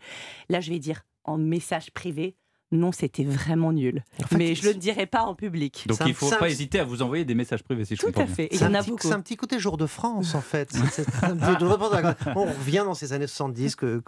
Là, 0.50 0.62
je 0.62 0.70
vais 0.70 0.80
dire 0.80 1.02
en 1.24 1.38
message 1.38 1.92
privé, 1.92 2.36
non, 2.72 2.92
c'était 2.94 3.26
vraiment 3.26 3.74
nul. 3.74 4.04
mais 4.32 4.56
je 4.56 4.68
ne 4.68 4.74
le 4.74 4.80
dirais 4.80 5.06
pas 5.06 5.24
en 5.24 5.36
public. 5.36 5.86
Donc 5.88 6.00
il 6.06 6.10
ne 6.10 6.14
faut 6.14 6.30
pas 6.30 6.50
hésiter 6.50 6.80
à 6.80 6.86
vous 6.86 7.02
envoyer 7.02 7.26
des 7.26 7.36
messages 7.36 7.64
privés, 7.64 7.84
si 7.84 7.96
je 7.96 8.02
Tout 8.02 8.14
à 8.16 8.26
fait. 8.26 8.48
Il 8.52 8.62
y 8.62 8.64
en 8.64 8.74
a 8.74 8.82
beaucoup. 8.82 9.08
C'est 9.08 9.14
un 9.14 9.20
petit 9.20 9.36
côté 9.36 9.60
jour 9.60 9.78
de 9.78 9.86
France, 9.86 10.36
en 10.36 10.42
fait. 10.42 10.74
on 12.36 12.46
revient 12.46 12.84
dans 12.86 12.94
ces 12.94 13.12
années 13.12 13.28
70 13.28 13.76
que, 13.76 14.02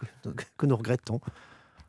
que, 0.57 0.65
nous 0.65 0.77
regrettons. 0.77 1.19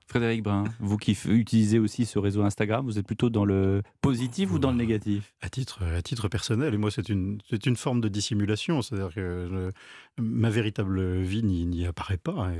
Frédéric 0.06 0.42
Brun, 0.42 0.64
vous 0.80 0.98
qui 0.98 1.16
utilisez 1.26 1.78
aussi 1.78 2.04
ce 2.04 2.18
réseau 2.18 2.42
Instagram, 2.42 2.84
vous 2.84 2.98
êtes 2.98 3.06
plutôt 3.06 3.30
dans 3.30 3.46
le 3.46 3.82
positif 4.02 4.52
ou 4.52 4.58
dans 4.58 4.70
le 4.70 4.76
négatif? 4.76 5.32
À 5.40 5.48
titre, 5.48 5.82
à 5.82 6.02
titre 6.02 6.28
personnel, 6.28 6.74
et 6.74 6.76
moi 6.76 6.90
c'est 6.90 7.08
une, 7.08 7.38
une 7.64 7.76
forme 7.76 8.02
de 8.02 8.08
dissimulation, 8.08 8.82
c'est-à-dire 8.82 9.14
que 9.14 9.72
ma 10.18 10.50
véritable 10.50 11.20
vie 11.22 11.42
n'y 11.42 11.86
apparaît 11.86 12.18
pas, 12.18 12.50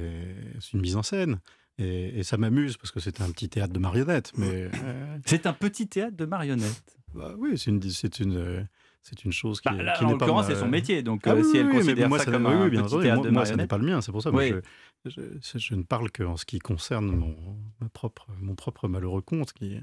c'est 0.59 0.72
une 0.72 0.81
mise 0.81 0.96
en 0.96 1.03
scène. 1.03 1.38
Et, 1.79 2.23
ça 2.23 2.37
m'amuse 2.37 2.77
parce 2.77 2.93
que 2.93 3.01
c'est 3.01 3.21
un 3.21 3.31
petit 3.31 3.49
théâtre 3.49 3.73
de 3.73 3.79
marionnettes. 3.79 4.33
Mais 4.37 4.71
euh, 4.75 5.19
c'est 5.27 5.47
un 5.47 5.53
petit 5.53 5.89
théâtre 5.89 6.17
de 6.17 6.25
marionnettes. 6.25 6.97
Bah 7.15 7.33
oui, 7.37 7.59
c'est 7.59 7.71
une, 7.71 7.83
c'est 7.83 8.21
une, 8.21 8.67
c'est 9.03 9.25
une 9.25 9.33
chose 9.33 9.61
qui, 9.61 9.69
bah, 9.69 9.93
qui 9.99 10.05
en 10.05 10.11
l'occurrence, 10.11 10.47
c'est 10.47 10.55
son 10.55 10.69
métier. 10.69 11.03
Donc, 11.03 11.23
ah 11.27 11.33
euh, 11.33 11.43
si 11.43 11.59
elle 11.59 11.69
considère 11.69 12.11
ça, 12.17 12.25
comme 12.25 12.47
un 12.47 12.71
petit 12.71 12.99
théâtre 13.01 13.23
de 13.23 13.31
moi, 13.31 13.45
ça 13.45 13.57
n'est 13.57 13.67
pas 13.67 13.79
le 13.79 13.87
mien. 13.87 14.01
C'est 14.01 14.13
pour 14.13 14.23
ça. 14.23 14.31
je, 14.33 14.61
je, 15.07 15.75
ne 15.75 15.83
parle 15.83 16.11
qu'en 16.11 16.37
ce 16.37 16.45
qui 16.45 16.59
concerne 16.59 17.07
mon, 17.07 17.37
ma 17.81 17.88
propre, 17.88 18.27
mon 18.40 18.55
propre 18.55 18.88
malheureux 18.88 19.21
compte, 19.21 19.53
qui, 19.53 19.77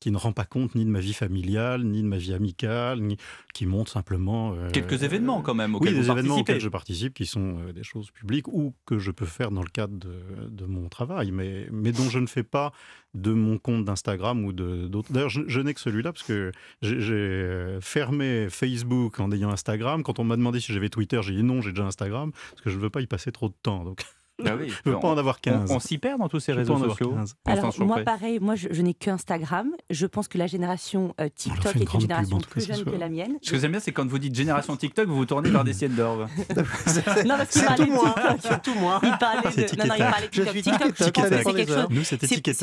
qui 0.00 0.10
ne 0.10 0.16
rend 0.16 0.32
pas 0.32 0.44
compte 0.44 0.74
ni 0.74 0.84
de 0.84 0.90
ma 0.90 1.00
vie 1.00 1.12
familiale, 1.12 1.82
ni 1.84 2.02
de 2.02 2.06
ma 2.06 2.18
vie 2.18 2.32
amicale, 2.32 3.00
ni, 3.00 3.16
qui 3.54 3.66
montre 3.66 3.90
simplement... 3.90 4.54
Euh, 4.54 4.70
Quelques 4.70 5.02
événements 5.02 5.42
quand 5.42 5.54
même 5.54 5.74
auxquels 5.74 5.94
oui, 5.94 6.00
des 6.00 6.10
événements 6.10 6.38
auxquels 6.38 6.60
je 6.60 6.68
participe, 6.68 7.14
qui 7.14 7.26
sont 7.26 7.58
euh, 7.58 7.72
des 7.72 7.82
choses 7.82 8.10
publiques 8.10 8.48
ou 8.48 8.74
que 8.86 8.98
je 8.98 9.10
peux 9.10 9.26
faire 9.26 9.50
dans 9.50 9.62
le 9.62 9.68
cadre 9.68 9.96
de, 9.98 10.48
de 10.48 10.64
mon 10.64 10.88
travail, 10.88 11.32
mais, 11.32 11.68
mais 11.72 11.92
dont 11.92 12.08
je 12.08 12.20
ne 12.20 12.26
fais 12.26 12.44
pas 12.44 12.72
de 13.14 13.32
mon 13.32 13.58
compte 13.58 13.84
d'Instagram 13.84 14.44
ou 14.44 14.52
d'autres. 14.52 15.12
D'ailleurs, 15.12 15.30
je, 15.30 15.60
n'ai 15.60 15.74
que 15.74 15.80
celui-là 15.80 16.12
parce 16.12 16.24
que 16.24 16.52
j'ai 16.82 17.78
fermé 17.80 18.48
Facebook 18.50 19.18
en 19.18 19.32
ayant 19.32 19.50
Instagram. 19.50 20.02
Quand 20.02 20.18
on 20.18 20.24
m'a 20.24 20.36
demandé 20.36 20.60
si 20.60 20.72
j'avais 20.72 20.90
Twitter, 20.90 21.20
j'ai 21.22 21.34
dit 21.34 21.42
non, 21.42 21.60
j'ai 21.62 21.70
déjà 21.70 21.84
Instagram 21.84 22.32
parce 22.32 22.62
que 22.62 22.70
je 22.70 22.76
ne 22.76 22.82
veux 22.82 22.90
pas 22.90 23.00
y 23.00 23.06
passer 23.06 23.32
trop 23.32 23.48
de 23.48 23.54
temps. 23.62 23.84
Donc. 23.84 24.04
Ah 24.44 24.54
oui, 24.54 24.68
je 24.68 24.88
ne 24.88 24.94
veux 24.94 25.00
pas 25.00 25.08
en 25.08 25.18
avoir 25.18 25.40
15. 25.40 25.72
On, 25.72 25.80
s'y 25.80 25.98
perd 25.98 26.20
dans 26.20 26.28
tous 26.28 26.38
ces 26.38 26.52
réseaux 26.52 26.78
sociaux. 26.78 27.16
Alors, 27.44 27.74
moi, 27.80 28.02
pareil, 28.04 28.38
moi, 28.40 28.54
je, 28.54 28.82
n'ai 28.82 28.94
que 28.94 29.10
Instagram. 29.10 29.70
Je 29.90 30.06
pense 30.06 30.28
que 30.28 30.38
la 30.38 30.46
génération 30.46 31.12
euh, 31.20 31.28
TikTok 31.34 31.74
est 31.76 31.94
une 31.94 32.00
génération 32.00 32.38
plus 32.38 32.66
jeune 32.66 32.84
que 32.84 32.90
la 32.90 33.08
mienne. 33.08 33.36
Ce 33.42 33.50
que 33.50 33.58
j'aime 33.58 33.72
bien, 33.72 33.80
c'est 33.80 33.90
quand 33.90 34.06
vous 34.06 34.18
dites 34.18 34.34
génération 34.34 34.76
TikTok, 34.76 35.08
vous 35.08 35.16
vous 35.16 35.26
tournez 35.26 35.50
vers 35.50 35.64
des 35.64 35.72
siennes 35.72 35.94
d'or. 35.94 36.18
non, 36.56 37.36
parce 37.36 37.48
qu'il 37.50 37.64
parlait 37.64 37.86
de 37.86 38.40
C'est 38.40 38.62
tout 38.62 38.74
moi. 38.74 39.00
Il 39.02 39.18
parlait 39.18 39.42
de. 39.42 39.76
Non, 39.76 39.86
non, 39.86 39.94
il 39.96 40.04
parlait 40.04 40.28
de 40.28 40.60
TikTok. 40.60 41.90
Nous, 41.90 42.04
c'était 42.04 42.26
TikTok. 42.28 42.54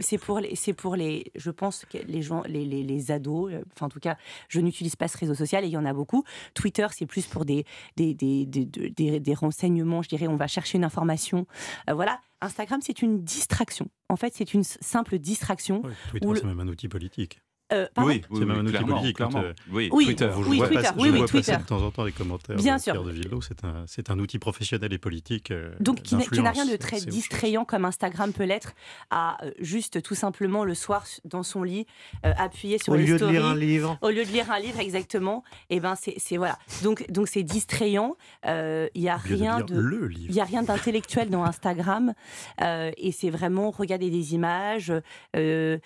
C'est 0.00 0.18
pour 0.18 0.40
les. 0.40 0.54
C'est 0.56 0.72
pour 0.74 0.96
les. 0.96 1.32
Je 1.34 1.50
pense 1.50 1.86
que 1.90 1.98
les 2.06 2.20
gens, 2.20 2.42
les, 2.46 2.66
les, 2.66 2.82
les 2.82 3.10
ados, 3.10 3.50
euh, 3.50 3.62
enfin, 3.74 3.86
en 3.86 3.88
tout 3.88 4.00
cas, 4.00 4.16
je 4.48 4.60
n'utilise 4.60 4.96
pas 4.96 5.08
ce 5.08 5.16
réseau 5.16 5.34
social 5.34 5.64
et 5.64 5.68
il 5.68 5.72
y 5.72 5.78
en 5.78 5.86
a 5.86 5.94
beaucoup. 5.94 6.24
Twitter, 6.52 6.86
c'est 6.90 7.06
plus 7.06 7.26
pour 7.26 7.46
des, 7.46 7.64
des, 7.96 8.12
des, 8.12 8.44
des, 8.44 9.20
des 9.20 9.34
renseignements, 9.34 10.02
je 10.02 10.08
dirais. 10.08 10.26
On 10.26 10.36
va 10.36 10.46
chercher 10.46 10.65
une 10.74 10.84
information 10.84 11.46
euh, 11.88 11.94
voilà, 11.94 12.20
Instagram, 12.40 12.80
c'est 12.82 13.02
une 13.02 13.22
distraction. 13.24 13.88
En 14.08 14.16
fait, 14.16 14.34
c'est 14.34 14.54
une 14.54 14.62
simple 14.62 15.18
distraction. 15.18 15.82
Twitter, 16.10 16.28
c'est 16.36 16.44
même 16.44 16.60
un 16.60 16.68
outil 16.68 16.88
politique. 16.88 17.40
Euh, 17.72 17.88
oui, 17.98 18.22
c'est 18.32 18.44
même 18.44 18.58
un 18.58 18.66
outil 18.66 18.84
politique. 18.84 19.20
Euh, 19.20 19.52
oui, 19.72 19.88
Twitter. 19.90 20.28
Vous, 20.32 20.48
oui, 20.48 20.58
Twitter. 20.58 20.88
oui, 20.96 21.10
oui, 21.10 21.24
Twitter. 21.26 21.56
de 21.56 21.62
temps 21.64 21.82
en 21.82 21.90
temps 21.90 22.04
les 22.04 22.12
commentaires 22.12 22.56
Bien 22.56 22.76
de 22.76 22.80
sûr. 22.80 23.02
de 23.02 23.10
Villo. 23.10 23.40
C'est 23.40 23.64
un, 23.64 23.84
c'est 23.86 24.08
un 24.10 24.18
outil 24.20 24.38
professionnel 24.38 24.92
et 24.92 24.98
politique. 24.98 25.50
Euh, 25.50 25.74
Donc, 25.80 26.02
qui 26.02 26.14
n'a 26.14 26.50
rien 26.52 26.64
de 26.64 26.76
très 26.76 27.00
distrayant 27.00 27.64
comme 27.64 27.84
Instagram 27.84 28.32
peut 28.32 28.44
l'être, 28.44 28.74
à 29.10 29.38
juste 29.58 30.00
tout 30.02 30.14
simplement 30.14 30.64
le 30.64 30.74
soir 30.74 31.04
dans 31.24 31.42
son 31.42 31.64
lit, 31.64 31.86
appuyer 32.22 32.78
sur 32.78 32.92
au 32.92 32.96
les 32.96 33.06
stories. 33.06 33.22
Au 33.22 33.26
lieu 33.26 33.32
de 33.32 33.38
lire 33.38 33.46
un 33.46 33.56
livre. 33.56 33.98
Au 34.00 34.10
lieu 34.10 34.24
de 34.24 34.30
lire 34.30 34.50
un 34.52 34.60
livre, 34.60 34.78
exactement. 34.78 35.42
Et 35.68 35.76
eh 35.76 35.80
ben, 35.80 35.94
c'est 35.96 36.36
voilà. 36.36 36.58
Donc, 36.84 37.10
donc 37.10 37.26
c'est 37.26 37.42
distrayant. 37.42 38.16
Il 38.44 38.90
n'y 38.94 39.08
a 39.08 39.16
rien 39.16 39.60
de. 39.60 40.10
Il 40.14 40.32
y 40.32 40.40
a 40.40 40.44
rien 40.44 40.62
d'intellectuel 40.62 41.30
dans 41.30 41.42
Instagram. 41.42 42.14
et 42.60 43.12
c'est 43.12 43.30
vraiment 43.30 43.72
regarder 43.72 44.10
des 44.10 44.34
images, 44.34 44.92
le 45.34 45.80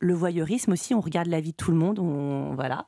voyeurisme 0.00 0.72
aussi. 0.72 0.91
On 0.94 1.00
regarde 1.00 1.28
la 1.28 1.40
vie 1.40 1.52
de 1.52 1.56
tout 1.56 1.70
le 1.70 1.76
monde, 1.76 1.98
on, 1.98 2.54
voilà. 2.54 2.86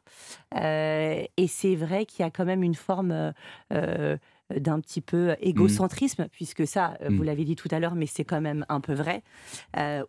Euh, 0.56 1.22
et 1.36 1.46
c'est 1.46 1.74
vrai 1.74 2.06
qu'il 2.06 2.24
y 2.24 2.26
a 2.26 2.30
quand 2.30 2.44
même 2.44 2.62
une 2.62 2.74
forme 2.74 3.10
euh, 3.12 3.32
euh, 3.72 4.16
d'un 4.58 4.80
petit 4.80 5.00
peu 5.00 5.34
égocentrisme, 5.40 6.28
puisque 6.32 6.66
ça, 6.66 6.96
vous 7.08 7.22
mm. 7.22 7.24
l'avez 7.24 7.44
dit 7.44 7.56
tout 7.56 7.68
à 7.70 7.78
l'heure, 7.78 7.94
mais 7.94 8.06
c'est 8.06 8.24
quand 8.24 8.40
même 8.40 8.64
un 8.68 8.80
peu 8.80 8.94
vrai, 8.94 9.22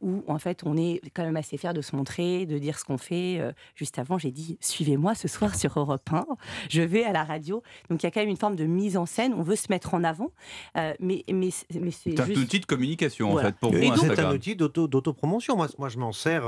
où 0.01 0.23
en 0.27 0.39
fait 0.39 0.63
on 0.65 0.77
est 0.77 1.01
quand 1.13 1.23
même 1.23 1.37
assez 1.37 1.57
fier 1.57 1.73
de 1.73 1.81
se 1.81 1.95
montrer, 1.95 2.45
de 2.45 2.57
dire 2.57 2.79
ce 2.79 2.85
qu'on 2.85 2.97
fait. 2.97 3.41
juste 3.75 3.99
avant, 3.99 4.17
j'ai 4.17 4.31
dit 4.31 4.57
suivez-moi 4.61 5.15
ce 5.15 5.27
soir 5.27 5.55
sur 5.59 5.79
Europe 5.79 6.09
1, 6.11 6.25
je 6.69 6.81
vais 6.81 7.03
à 7.03 7.11
la 7.11 7.23
radio. 7.23 7.63
Donc 7.89 8.03
il 8.03 8.05
y 8.05 8.07
a 8.07 8.11
quand 8.11 8.21
même 8.21 8.29
une 8.29 8.37
forme 8.37 8.55
de 8.55 8.65
mise 8.65 8.97
en 8.97 9.05
scène, 9.05 9.33
on 9.33 9.43
veut 9.43 9.55
se 9.55 9.67
mettre 9.69 9.93
en 9.93 10.03
avant, 10.03 10.31
mais, 10.75 11.23
mais, 11.31 11.49
mais 11.79 11.91
c'est 11.91 12.19
un 12.19 12.29
outil 12.29 12.59
de 12.59 12.65
communication 12.65 13.33
en 13.33 13.37
fait 13.37 13.55
pour 13.55 13.71
vous. 13.71 13.95
C'est 13.95 14.19
un 14.19 14.33
outil 14.33 14.55
d'autopromotion. 14.55 15.55
Moi, 15.55 15.67
moi, 15.77 15.89
je 15.89 15.97
m'en 15.97 16.11
sers 16.11 16.43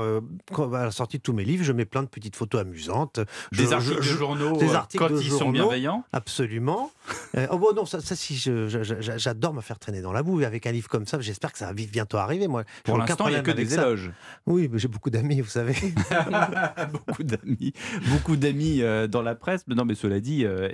quand, 0.52 0.72
à 0.72 0.84
la 0.84 0.90
sortie 0.90 1.18
de 1.18 1.22
tous 1.22 1.32
mes 1.32 1.44
livres, 1.44 1.64
je 1.64 1.72
mets 1.72 1.84
plein 1.84 2.02
de 2.02 2.08
petites 2.08 2.36
photos 2.36 2.62
amusantes. 2.62 3.20
Des 3.52 3.72
articles 3.72 3.96
de 3.96 4.02
journaux 4.02 4.56
des 4.56 4.74
articles 4.74 5.04
quand 5.06 5.20
ils 5.20 5.30
sont 5.30 5.50
bienveillants 5.50 6.04
Absolument. 6.12 6.90
oh 7.50 7.58
bon, 7.58 7.74
non, 7.74 7.84
ça, 7.88 8.00
ça 8.00 8.16
si 8.16 8.36
j'adore 8.36 9.54
me 9.54 9.60
faire 9.60 9.78
traîner 9.78 10.00
dans 10.00 10.12
la 10.12 10.22
boue 10.22 10.40
avec 10.40 10.66
un 10.66 10.72
livre 10.72 10.88
comme 10.88 11.06
ça. 11.06 11.20
J'espère 11.20 11.52
que 11.52 11.58
ça 11.58 11.66
va 11.66 11.72
bientôt 11.72 12.18
arriver. 12.18 12.48
Moi, 12.48 12.64
pour 12.84 12.98
l'instant, 12.98 13.28
il 13.28 13.32
n'y 13.32 13.36
a 13.36 13.42
que 13.42 13.50
des 13.50 13.74
éloges. 13.74 14.10
Oui, 14.46 14.68
mais 14.70 14.78
j'ai 14.78 14.88
beaucoup 14.88 15.10
d'amis, 15.10 15.40
vous 15.40 15.48
savez. 15.48 15.74
beaucoup 16.92 17.22
d'amis, 17.22 17.72
beaucoup 18.08 18.36
d'amis 18.36 18.82
euh, 18.82 19.06
dans 19.06 19.22
la 19.22 19.34
presse. 19.34 19.66
Non, 19.68 19.84
mais 19.84 19.94
cela 19.94 20.20
dit, 20.20 20.44
euh, 20.44 20.68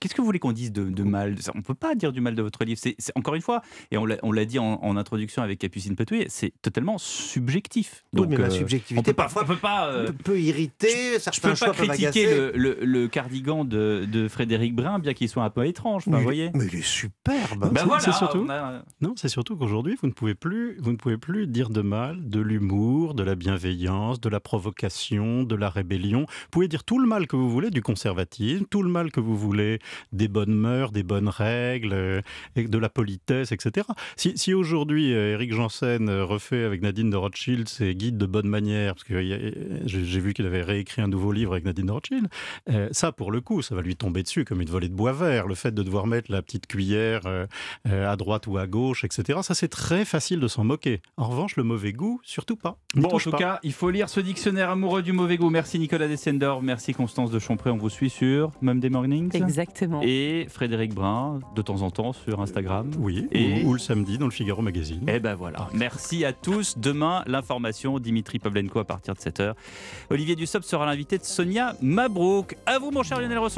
qu'est-ce 0.00 0.14
que 0.14 0.20
vous 0.20 0.26
voulez 0.26 0.38
qu'on 0.38 0.52
dise 0.52 0.72
de, 0.72 1.02
mal? 1.02 1.36
On 1.54 1.58
ne 1.58 1.62
peut 1.62 1.74
pas 1.74 1.94
dire 1.94 2.12
du 2.12 2.20
mal 2.20 2.34
de 2.34 2.42
votre 2.42 2.64
livre. 2.64 2.80
C'est 2.80 2.96
encore 3.14 3.34
une 3.34 3.42
fois, 3.42 3.62
et 3.90 3.98
on 3.98 4.06
l'a 4.06 4.44
dit 4.44 4.58
en, 4.58 4.96
introduction 4.98 5.42
avec 5.42 5.60
Capucine 5.60 5.94
Petouille, 5.94 6.26
c'est 6.28 6.52
totalement 6.60 6.98
subjectif. 6.98 8.04
Donc, 8.12 8.30
oui, 8.30 8.36
mais 8.36 8.44
euh, 8.44 8.50
subjectivité, 8.50 9.12
parfois, 9.12 9.44
peut 9.44 9.56
pas, 9.56 9.92
peut 10.24 10.40
irriter. 10.40 11.18
Je 11.32 11.40
peux 11.40 11.54
pas 11.54 11.72
critiquer 11.72 12.52
le, 12.54 12.78
le, 12.80 13.08
cardigan 13.08 13.64
de, 13.64 14.06
de 14.10 14.28
Frédéric 14.28 14.74
Brun, 14.74 14.98
bien 14.98 15.14
qu'il 15.14 15.28
soit 15.28 15.44
un 15.44 15.50
peu 15.50 15.66
étrange. 15.66 16.04
vous 16.06 16.20
voyez 16.20 16.37
mais 16.54 16.66
il 16.66 16.78
est 16.78 16.82
superbe. 16.82 17.70
Ben 17.72 17.84
voilà, 17.84 18.00
c'est 18.02 18.12
surtout, 18.12 18.46
non, 19.00 19.14
c'est 19.16 19.28
surtout 19.28 19.56
qu'aujourd'hui, 19.56 19.96
vous 20.00 20.08
ne 20.08 20.12
pouvez 20.12 20.34
plus, 20.34 20.76
vous 20.80 20.92
ne 20.92 20.96
pouvez 20.96 21.18
plus 21.18 21.46
dire 21.46 21.70
de 21.70 21.82
mal, 21.82 22.28
de 22.28 22.40
l'humour, 22.40 23.14
de 23.14 23.22
la 23.22 23.34
bienveillance, 23.34 24.20
de 24.20 24.28
la 24.28 24.40
provocation, 24.40 25.42
de 25.42 25.54
la 25.54 25.70
rébellion. 25.70 26.20
Vous 26.20 26.50
pouvez 26.50 26.68
dire 26.68 26.84
tout 26.84 26.98
le 26.98 27.06
mal 27.06 27.26
que 27.26 27.36
vous 27.36 27.50
voulez 27.50 27.70
du 27.70 27.82
conservatisme, 27.82 28.64
tout 28.70 28.82
le 28.82 28.90
mal 28.90 29.10
que 29.10 29.20
vous 29.20 29.36
voulez 29.36 29.78
des 30.12 30.28
bonnes 30.28 30.54
mœurs, 30.54 30.92
des 30.92 31.02
bonnes 31.02 31.28
règles, 31.28 31.92
euh, 31.92 32.20
de 32.56 32.78
la 32.78 32.88
politesse, 32.88 33.52
etc. 33.52 33.86
Si, 34.16 34.36
si 34.36 34.54
aujourd'hui 34.54 35.10
Eric 35.10 35.52
euh, 35.52 35.56
Janssen 35.56 36.08
euh, 36.08 36.24
refait 36.24 36.64
avec 36.64 36.82
Nadine 36.82 37.10
de 37.10 37.16
Rothschild 37.16 37.68
ses 37.68 37.94
guides 37.94 38.18
de 38.18 38.26
bonne 38.26 38.48
manière, 38.48 38.94
parce 38.94 39.04
que 39.04 39.20
j'ai 39.84 40.20
vu 40.20 40.34
qu'il 40.34 40.46
avait 40.46 40.62
réécrit 40.62 41.02
un 41.02 41.08
nouveau 41.08 41.32
livre 41.32 41.52
avec 41.52 41.64
Nadine 41.64 41.86
de 41.86 41.92
Rothschild, 41.92 42.28
ça 42.92 43.12
pour 43.12 43.32
le 43.32 43.40
coup, 43.40 43.62
ça 43.62 43.74
va 43.74 43.82
lui 43.82 43.96
tomber 43.96 44.22
dessus 44.22 44.44
comme 44.44 44.60
une 44.60 44.68
volée 44.68 44.88
de 44.88 44.94
bois 44.94 45.12
vert. 45.12 45.46
Le 45.46 45.54
fait 45.54 45.72
de 45.72 45.82
devoir 45.82 46.06
mettre 46.06 46.27
la 46.28 46.42
petite 46.42 46.66
cuillère 46.66 47.22
euh, 47.26 47.46
euh, 47.88 48.10
à 48.10 48.16
droite 48.16 48.46
ou 48.46 48.58
à 48.58 48.66
gauche, 48.66 49.04
etc. 49.04 49.40
Ça, 49.42 49.54
c'est 49.54 49.68
très 49.68 50.04
facile 50.04 50.40
de 50.40 50.48
s'en 50.48 50.64
moquer. 50.64 51.00
En 51.16 51.28
revanche, 51.28 51.56
le 51.56 51.62
mauvais 51.62 51.92
goût, 51.92 52.20
surtout 52.22 52.56
pas. 52.56 52.78
Bon, 52.94 53.08
en 53.08 53.18
tout 53.18 53.30
cas, 53.32 53.58
il 53.62 53.72
faut 53.72 53.90
lire 53.90 54.08
ce 54.08 54.20
dictionnaire 54.20 54.70
amoureux 54.70 55.02
du 55.02 55.12
mauvais 55.12 55.36
goût. 55.36 55.50
Merci 55.50 55.78
Nicolas 55.78 56.08
Dessendor, 56.08 56.62
merci 56.62 56.92
Constance 56.92 57.30
de 57.30 57.38
Champré. 57.38 57.70
On 57.70 57.76
vous 57.76 57.90
suit 57.90 58.10
sur 58.10 58.52
Mum 58.60 58.80
des 58.80 58.90
Mornings. 58.90 59.34
Exactement. 59.34 60.00
Et 60.02 60.46
Frédéric 60.50 60.94
Brun, 60.94 61.40
de 61.54 61.62
temps 61.62 61.82
en 61.82 61.90
temps 61.90 62.12
sur 62.12 62.40
Instagram. 62.40 62.90
Oui, 62.98 63.28
et... 63.32 63.62
ou, 63.64 63.72
le 63.72 63.78
samedi 63.78 64.18
dans 64.18 64.26
le 64.26 64.32
Figaro 64.32 64.62
Magazine. 64.62 65.08
Et 65.08 65.14
eh 65.16 65.20
ben 65.20 65.34
voilà. 65.34 65.68
Merci 65.72 66.24
à 66.24 66.32
tous. 66.32 66.78
Demain, 66.78 67.22
l'information, 67.26 67.98
Dimitri 67.98 68.38
Pavlenko 68.38 68.80
à 68.80 68.84
partir 68.84 69.14
de 69.14 69.20
7h. 69.20 69.54
Olivier 70.10 70.36
Dussopt 70.36 70.64
sera 70.64 70.86
l'invité 70.86 71.18
de 71.18 71.24
Sonia 71.24 71.74
Mabrouk. 71.80 72.56
À 72.66 72.78
vous, 72.78 72.90
mon 72.90 73.02
cher 73.02 73.20
Lionel 73.20 73.38
Rousseau. 73.38 73.46